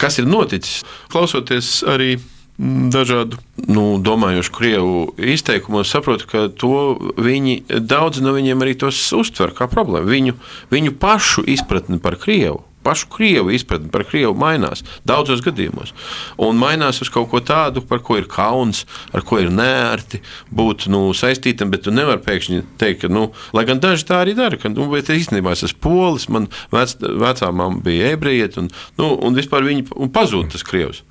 Kas 0.00 0.20
ir 0.20 0.28
noticis? 0.28 0.82
Klausoties 1.12 1.80
arī 1.88 2.16
dažādu 2.60 3.38
nu, 3.72 3.96
domājošu 4.04 4.52
krievu 4.52 4.96
izteikumos, 5.16 5.88
saprotu, 5.88 6.26
ka 6.28 6.42
to 6.52 6.96
viņi, 7.16 7.62
daudzi 7.88 8.24
no 8.24 8.34
viņiem 8.36 8.64
arī 8.64 8.74
tos 8.82 9.00
uztver 9.16 9.54
kā 9.56 9.68
problēmu. 9.70 10.10
Viņu, 10.10 10.36
viņu 10.72 10.96
pašu 11.00 11.46
izpratni 11.48 12.00
par 12.02 12.18
krievu 12.20 12.60
pašu 12.86 13.08
krievu 13.12 13.52
izpratni 13.54 13.90
par 13.92 14.04
krievu 14.08 14.34
mainās 14.38 14.84
daudzos 15.08 15.42
gadījumos. 15.44 15.92
Un 16.40 16.60
mainās 16.60 17.02
uz 17.04 17.10
kaut 17.12 17.30
ko 17.32 17.42
tādu, 17.44 17.82
par 17.86 18.02
ko 18.04 18.18
ir 18.20 18.28
kauns, 18.30 18.84
ar 19.12 19.24
ko 19.26 19.40
ir 19.42 19.52
nērti 19.54 20.22
būt 20.54 20.88
nu, 20.92 21.08
saistītam, 21.16 21.72
bet 21.72 21.84
tu 21.86 21.94
nevari 21.94 22.22
pēkšņi 22.24 22.62
teikt, 22.80 23.04
ka, 23.04 23.12
nu, 23.12 23.30
lai 23.56 23.66
gan 23.68 23.82
daži 23.82 24.08
tā 24.08 24.22
arī 24.24 24.36
dara, 24.38 24.58
ka, 24.60 24.72
nu, 24.72 24.88
bet 24.92 25.12
īstenībā 25.12 25.54
es 25.56 25.64
esmu 25.68 25.82
polis, 25.84 26.28
man 26.32 26.48
vec, 26.74 26.96
vecā 27.00 27.52
mamma 27.52 27.84
bija 27.84 28.14
ebrejiet, 28.14 28.58
un, 28.60 28.72
nu, 29.00 29.12
un 29.20 29.36
vispār 29.36 29.66
viņi 29.66 29.88
pazūd 30.14 30.52
tas 30.54 30.66
krievs. 30.66 31.04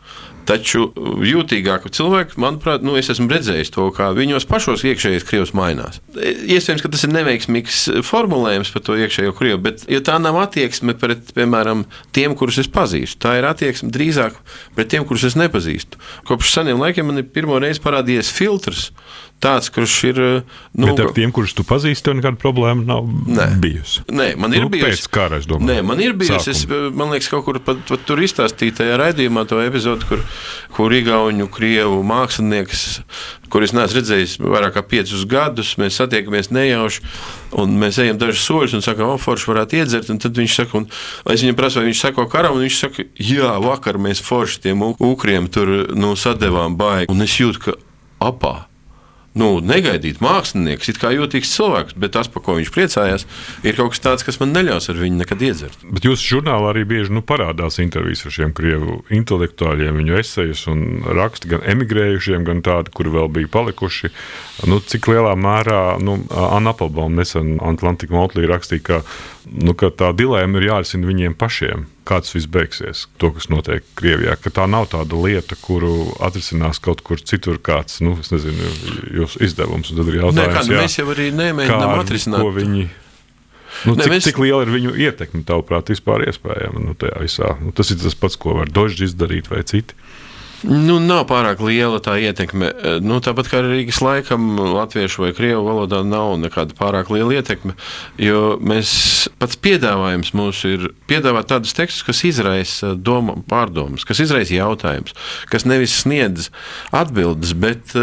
Taču 0.49 0.87
jūtīgāku 1.25 1.91
cilvēku, 1.93 2.39
manuprāt, 2.41 2.81
nu, 2.85 2.95
es 2.97 3.11
esmu 3.13 3.29
redzējis 3.29 3.69
to, 3.75 3.85
kā 3.93 4.09
viņos 4.17 4.47
pašos 4.49 4.81
iekšējais 4.89 5.25
krievs 5.27 5.53
mainās. 5.57 5.99
Iespējams, 6.17 6.81
ka 6.81 6.89
tas 6.89 7.05
ir 7.05 7.13
neveiksmīgs 7.13 7.83
formulējums 8.07 8.73
par 8.73 8.85
to 8.87 8.97
iekšējo 8.97 9.35
krievu, 9.37 9.61
bet 9.67 9.85
tā 10.07 10.17
nav 10.21 10.39
attieksme 10.41 10.95
pret, 10.97 11.29
piemēram, 11.37 11.85
tiem, 12.17 12.33
kurus 12.39 12.57
es 12.63 12.71
pazīstu. 12.73 13.21
Tā 13.27 13.37
ir 13.37 13.49
attieksme 13.49 13.91
drīzāk 13.93 14.41
pret 14.77 14.89
tiem, 14.89 15.05
kurus 15.05 15.27
es 15.29 15.37
nepazīstu. 15.37 16.01
Kopš 16.29 16.55
seniem 16.57 16.81
laikiem 16.81 17.11
man 17.11 17.21
ir 17.21 17.29
pirmo 17.29 17.61
reizi 17.61 17.83
parādījies 17.85 18.33
filtrs 18.33 18.89
tāds, 19.43 19.69
kurš 19.73 19.95
ir. 20.09 20.19
Nu, 20.73 20.89
Bet 20.89 21.01
ar 21.03 21.11
tiem, 21.15 21.31
kurus 21.35 21.55
tu 21.57 21.65
pazīsti, 21.67 22.03
tev 22.05 22.17
nekāda 22.19 22.39
problēma 22.39 22.85
nav 22.85 23.07
nē. 23.07 23.47
bijusi. 23.61 24.03
Nē, 24.11 24.31
man 24.39 24.53
ir 24.55 24.65
nu, 24.65 24.71
bijusi. 24.73 25.03
Pēc 25.03 25.09
kara, 25.15 25.39
es 25.41 25.47
domāju. 25.49 25.69
Nē, 25.69 25.79
man 25.87 26.01
ir 26.03 26.15
bijusi. 26.19 26.53
Es, 26.53 26.63
man 26.69 27.13
liekas, 27.13 27.29
kaut 27.31 27.45
kur 27.47 27.59
pat, 27.63 27.81
pat 27.89 28.05
tur 28.07 28.21
izstāstīja 28.23 28.79
tajā 28.81 28.99
raidījumā 29.01 29.45
to 29.49 29.59
epizodu, 29.63 30.07
kur, 30.09 30.23
kur 30.75 30.95
Igauņu, 30.95 31.49
Krievu 31.55 31.99
mākslinieks, 32.07 32.85
kurus 33.49 33.73
neesmu 33.73 33.99
redzējis 33.99 34.37
vairāk 34.43 34.77
kā 34.77 34.85
piecus 34.85 35.25
gadus, 35.29 35.73
mēs 35.81 35.97
satiekamies 35.99 36.51
nejauši, 36.53 37.03
un 37.59 37.75
mēs 37.81 37.99
ejam 38.03 38.19
dažus 38.21 38.45
soļus 38.45 38.77
un 38.77 38.85
sakām, 38.85 39.15
o, 39.15 39.19
forši 39.21 39.49
varētu 39.49 39.79
iedzert. 39.81 40.13
Tad 40.19 40.37
viņš 40.37 40.57
saka, 40.61 40.83
un 40.83 40.87
es 41.33 41.43
viņam 41.43 41.57
prasu, 41.57 41.81
vai 41.81 41.89
viņš 41.89 42.05
sako 42.05 42.27
karam, 42.31 42.57
un 42.57 42.67
viņš 42.67 42.79
saka, 42.85 43.07
jā, 43.17 43.55
vakar 43.63 43.99
mēs 44.01 44.21
forši 44.23 44.65
tiem 44.67 44.85
ukriem 44.93 45.49
tur 45.51 45.73
nu, 45.97 46.13
sadevām 46.19 46.77
baigi. 46.79 47.09
Un 47.11 47.25
es 47.25 47.39
jūtu, 47.41 47.65
ka 47.65 47.77
apā 48.29 48.68
nu, 49.37 49.49
negaidīt 49.61 50.21
mākslinieks, 50.23 50.89
it 50.89 50.99
kā 51.01 51.11
jūtīgs 51.13 51.51
cilvēks, 51.53 51.95
bet 51.99 52.15
tas, 52.15 52.29
par 52.31 52.43
ko 52.45 52.55
viņš 52.57 52.71
priecājās, 52.73 53.25
ir 53.67 53.77
kaut 53.77 53.93
kas 53.93 54.03
tāds, 54.03 54.25
kas 54.25 54.39
man 54.41 54.53
neļaus 54.55 54.89
ar 54.89 54.99
viņu 54.99 55.21
nekad 55.21 55.43
iedzert. 55.45 55.85
Bet 55.85 56.07
jūsu 56.07 56.35
žurnālā 56.35 56.71
arī 56.73 56.85
bieži 56.89 57.13
nu, 57.13 57.23
parādās 57.25 57.79
intervijas 57.83 58.25
ar 58.25 58.35
šiem 58.35 58.53
krievu 58.57 58.99
intelektuāļiem, 59.13 60.01
viņu 60.01 60.19
esejus 60.21 60.65
un 60.71 60.85
raksti 61.05 61.53
gan 61.53 61.65
emigrējušiem, 61.75 62.45
gan 62.47 62.63
tādi, 62.65 62.93
kuri 62.95 63.13
vēl 63.13 63.29
bija 63.39 63.51
palikuši. 63.53 64.13
Nu, 64.69 64.81
cik 64.81 65.11
lielā 65.11 65.35
mērā 65.39 65.83
nu, 66.03 66.19
Anna 66.33 66.73
Applebaum 66.73 67.15
nesen 67.19 67.57
Atlantika 67.63 68.17
Motlī 68.17 68.49
rakstīja, 68.49 68.85
ka, 68.89 69.01
nu, 69.53 69.73
ka 69.77 69.89
tā 69.89 70.11
dilēma 70.17 70.59
ir 70.59 70.69
jārisina 70.71 71.09
viņiem 71.09 71.37
pašiem 71.39 71.87
kā 72.09 72.19
tas 72.23 72.33
viss 72.33 72.49
beigsies, 72.49 73.03
to, 73.21 73.29
kas 73.35 73.49
notiek 73.53 73.85
Krievijā. 73.99 74.35
Ka 74.41 74.51
tā 74.53 74.65
nav 74.69 74.89
tāda 74.93 75.17
lieta, 75.21 75.57
kuru 75.61 76.09
atrisinās 76.25 76.81
kaut 76.83 77.03
kur 77.05 77.21
citur, 77.21 77.59
kāds 77.61 78.01
nu, 78.05 78.15
nezinu, 78.17 78.71
jūsu 79.19 79.43
izdevums. 79.45 79.91
Tad 79.93 80.09
ir 80.09 80.21
jautājums, 80.23 80.39
Nē, 80.39 80.47
kā, 80.55 80.63
nu, 80.65 80.75
jā, 80.75 80.87
mēs 80.87 80.97
jau 80.97 81.07
arī 81.13 81.29
nemēģinām 81.37 82.03
atrisināt. 82.05 82.43
Ko 82.45 82.55
viņi, 82.57 82.89
Nu, 83.85 83.93
ne, 83.93 84.01
cik, 84.01 84.11
mēs... 84.11 84.25
cik 84.25 84.39
liela 84.41 84.63
ir 84.65 84.71
viņu 84.73 84.91
ietekme, 84.97 85.43
tavuprāt, 85.47 85.91
vispār 85.93 86.23
iespējama 86.25 86.81
nu, 86.81 86.95
tajā 86.99 87.19
visā? 87.21 87.51
Nu, 87.61 87.69
tas 87.77 87.91
ir 87.93 87.99
tas 88.01 88.17
pats, 88.17 88.35
ko 88.41 88.55
var 88.57 88.71
Dožs 88.73 88.97
izdarīt 89.05 89.47
vai 89.51 89.61
citi. 89.61 89.93
Nu, 90.67 90.97
nav 90.99 91.23
pārāk 91.29 91.61
liela 91.63 92.01
tā 92.03 92.17
ietekme. 92.19 92.71
Nu, 93.05 93.19
tāpat 93.23 93.47
kā 93.51 93.61
Rīgas 93.63 94.01
laikam, 94.03 94.57
latviešu 94.59 95.23
vai 95.23 95.31
krievu 95.37 95.63
valodā 95.67 96.01
nav 96.03 96.33
nekāda 96.41 96.75
pārāk 96.75 97.11
liela 97.13 97.37
ietekme. 97.39 97.77
Jo 98.19 98.57
mēs 98.59 99.29
pats 99.39 99.59
piedāvājums 99.59 100.33
mūsu 100.35 100.73
ir 100.75 100.89
piedāvāt 101.09 101.51
tādus 101.53 101.75
tekstus, 101.77 102.03
kas 102.07 102.25
izraisa 102.27 102.91
doma, 102.95 103.37
pārdomas, 103.49 104.03
kas 104.07 104.19
izraisa 104.25 104.57
jautājumus, 104.57 105.15
kas 105.51 105.67
nevis 105.69 105.95
sniedz 106.03 106.51
atbildes, 106.91 107.55
bet 107.55 107.95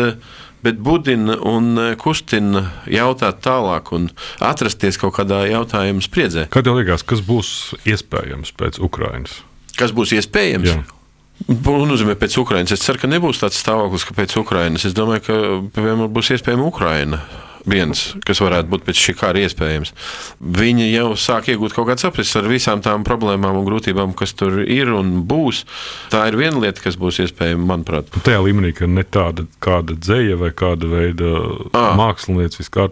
bet 0.66 0.80
budina 0.82 1.36
un 1.46 1.76
kustina 2.00 2.64
jautāt 2.90 3.38
tālāk 3.44 3.92
un 3.94 4.08
atrasties 4.42 4.98
kaut 4.98 5.14
kādā 5.20 5.44
jautājuma 5.46 6.02
spriedzē. 6.02 6.48
Kad 6.50 6.66
tev 6.66 6.80
liekas, 6.80 7.04
kas 7.06 7.22
būs 7.22 7.52
iespējams 7.86 8.50
pēc 8.58 8.80
Ukrainas? 8.82 9.44
Kas 9.78 9.92
būs 9.94 10.16
iespējams? 10.16 10.72
Jā. 10.72 10.95
Nozīmē, 11.46 12.16
pēc 12.18 12.38
Ukrainas. 12.40 12.72
Es 12.74 12.82
ceru, 12.82 12.98
ka 13.02 13.10
nebūs 13.10 13.42
tāds 13.42 13.58
stāvoklis, 13.60 14.06
ka 14.08 14.16
pēc 14.16 14.38
Ukrainas. 14.40 14.86
Es 14.88 14.96
domāju, 14.96 15.26
ka 15.26 15.34
piemēram, 15.76 16.08
būs 16.12 16.32
iespējama 16.34 16.66
Ukraina. 16.66 17.20
Viens, 17.66 18.12
kas 18.22 18.38
varētu 18.38 18.70
būt 18.70 18.84
pēc 18.86 19.00
šī 19.02 19.12
kara 19.18 19.40
iespējams. 19.42 19.90
Viņi 20.38 20.86
jau 20.92 21.08
sāk 21.18 21.48
iegūt 21.50 21.74
kaut 21.74 21.88
kādu 21.88 22.04
saprast 22.04 22.38
ar 22.38 22.46
visām 22.46 22.82
tām 22.82 23.02
problēmām 23.06 23.58
un 23.58 23.66
grūtībām, 23.66 24.14
kas 24.18 24.36
tur 24.38 24.60
ir 24.62 24.92
un 24.94 25.24
būs. 25.26 25.64
Tā 26.12 26.28
ir 26.30 26.38
viena 26.38 26.62
lieta, 26.62 26.84
kas 26.84 26.98
būs 27.00 27.18
iespējama, 27.26 27.66
manuprāt. 27.72 28.14
Tajā 28.22 28.38
līmenī, 28.46 28.70
ka 28.76 28.86
ne 28.86 29.02
tāda 29.02 29.48
kāda 29.58 29.98
dzēja 29.98 30.38
vai 30.38 30.52
kāda 30.54 30.92
veida 30.94 31.34
mākslinieca, 31.74 32.62
viskā 32.62 32.86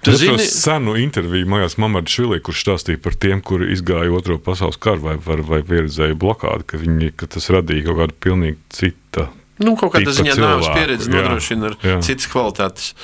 artefakti. 0.00 0.36
Tas 0.36 0.44
ir 0.46 0.52
senu 0.52 0.96
interviju 1.00 1.48
mājās 1.50 1.76
Mamarda 1.80 2.10
Švilī, 2.10 2.40
kurš 2.44 2.64
stāstīja 2.64 3.00
par 3.02 3.16
tiem, 3.20 3.42
kuri 3.44 3.70
izgāja 3.74 4.12
otro 4.16 4.38
pasaules 4.42 4.80
karu 4.80 5.04
vai, 5.04 5.16
vai, 5.20 5.40
vai 5.46 5.60
pieredzēja 5.66 6.16
blokādi, 6.20 6.66
ka, 6.66 6.80
viņi, 6.80 7.12
ka 7.20 7.28
tas 7.30 7.50
radīja 7.52 7.88
kaut 7.88 8.00
kādu 8.02 8.18
pilnīgi 8.26 8.58
cita. 8.74 9.28
Nu, 9.60 9.74
kaut 9.76 9.92
kādā 9.92 10.14
ziņā 10.16 10.38
nāves 10.40 10.70
pieredze 10.72 11.10
nodrošina 11.12 11.74
jā. 11.84 11.98
citas 12.04 12.30
kvalitātes, 12.32 12.94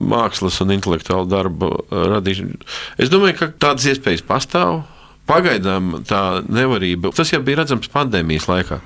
mākslas 0.00 0.56
un 0.64 0.72
intelektuālu 0.78 1.28
darbu 1.28 1.68
uh, 1.74 2.06
radīšanu. 2.16 2.56
Es 2.96 3.12
domāju, 3.12 3.36
ka 3.42 3.50
tādas 3.66 3.88
iespējas 3.92 4.24
pastāv. 4.26 4.86
Pagaidām 5.26 6.04
tā 6.06 6.40
nevarība, 6.46 7.10
tas 7.10 7.32
jau 7.32 7.40
bija 7.42 7.64
redzams 7.64 7.90
pandēmijas 7.90 8.46
laikā. 8.46 8.78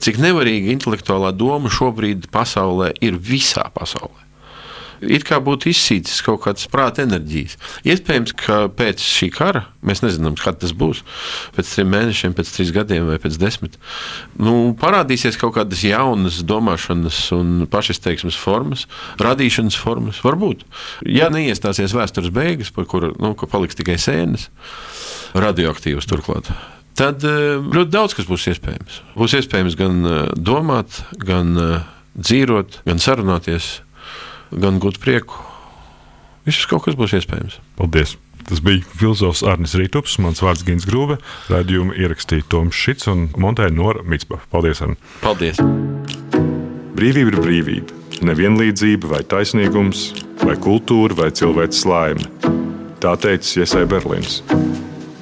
Cik 0.00 0.16
nevarīga 0.18 0.72
intelektuālā 0.72 1.30
doma 1.36 1.68
šobrīd 1.72 2.30
pasaulē 2.32 2.94
ir 3.04 3.20
visā 3.20 3.68
pasaulē 3.76 4.23
it 5.10 5.26
kā 5.28 5.40
būtu 5.44 5.70
izsīcis 5.70 6.22
kaut 6.24 6.42
kādas 6.44 6.68
prāta 6.70 7.04
enerģijas. 7.04 7.56
Iespējams, 7.86 8.34
ka 8.38 8.58
pēc 8.72 9.02
šī 9.04 9.30
kara, 9.34 9.64
mēs 9.84 10.04
nezinām, 10.04 10.36
kad 10.40 10.60
tas 10.62 10.74
būs, 10.76 11.02
pēc 11.56 11.72
trim 11.72 11.90
mēnešiem, 11.94 12.36
pēc 12.36 12.52
trīs 12.54 12.74
gadiem 12.74 13.08
vai 13.10 13.18
pēc 13.22 13.38
desmit, 13.40 13.78
nu, 14.40 14.74
parādīsies 14.80 15.38
kaut 15.40 15.56
kādas 15.58 15.84
jaunas 15.86 16.42
domāšanas 16.46 17.20
un 17.36 17.66
pašizteiksmes 17.70 18.38
formas, 18.38 18.86
radīšanas 19.22 19.78
formas. 19.80 20.22
Varbūt. 20.24 20.64
Ja 21.08 21.30
neiestāsies 21.32 21.96
vēstures 21.96 22.32
beigas, 22.34 22.72
par 22.74 22.88
kuru 22.90 23.14
nu, 23.20 23.34
paliks 23.44 23.78
tikai 23.78 23.98
sēnes, 24.00 24.48
radioaktīvas 25.34 26.08
turklāt 26.08 26.52
tad 26.98 27.24
eh, 27.26 27.56
ļoti 27.58 27.90
daudz 27.92 28.14
kas 28.16 28.28
būs 28.28 28.46
iespējams. 28.52 29.00
Būs 29.18 29.36
iespējams 29.40 29.78
gan 29.78 30.04
eh, 30.06 30.20
domāt, 30.38 31.02
gan 31.18 31.54
eh, 31.58 31.88
dzīvot, 32.14 32.80
gan 32.86 33.02
sarunāties, 33.02 33.78
gan 34.60 34.80
gūt 34.82 35.00
prieku. 35.02 35.40
Viss 36.44 36.68
kaut 36.68 36.84
kas 36.86 36.98
būs 36.98 37.16
iespējams. 37.20 37.58
Paldies! 37.78 38.16
Tas 38.44 38.60
bija 38.60 38.84
filozofs 39.00 39.40
Arnis 39.48 39.72
Rītups, 39.80 40.18
mans 40.20 40.42
vārds 40.44 40.66
Gins 40.66 40.84
Grūve. 40.84 41.16
Radījumu 41.48 41.96
ierakstīja 41.96 42.44
Toms 42.52 42.76
Šits 42.76 43.08
un 43.08 43.30
montēja 43.40 43.72
Nora 43.72 44.04
Mitsba. 44.04 44.42
Paldies! 44.52 44.82
Arni. 44.84 44.98
Paldies! 45.24 45.62
Brīvība 46.94 47.32
ir 47.32 47.40
brīvība. 47.40 48.02
Nevienlīdzība 48.24 49.10
vai 49.10 49.22
taisnīgums, 49.26 50.10
vai 50.44 50.58
kultūra 50.60 51.16
vai 51.24 51.32
cilvēks 51.34 51.82
laime 51.88 52.28
Tā 53.04 53.10
teica 53.20 53.60
Iesai 53.60 53.82
Berlīns. 53.84 54.38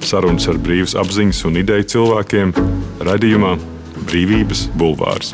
Sarunas 0.06 0.44
ar 0.46 0.58
brīvas 0.62 0.92
apziņas 1.00 1.40
un 1.48 1.58
ideju 1.64 1.88
cilvēkiem 1.96 2.52
raidījumā 3.08 3.56
Brīvības 4.06 4.68
Bulvārs. 4.78 5.32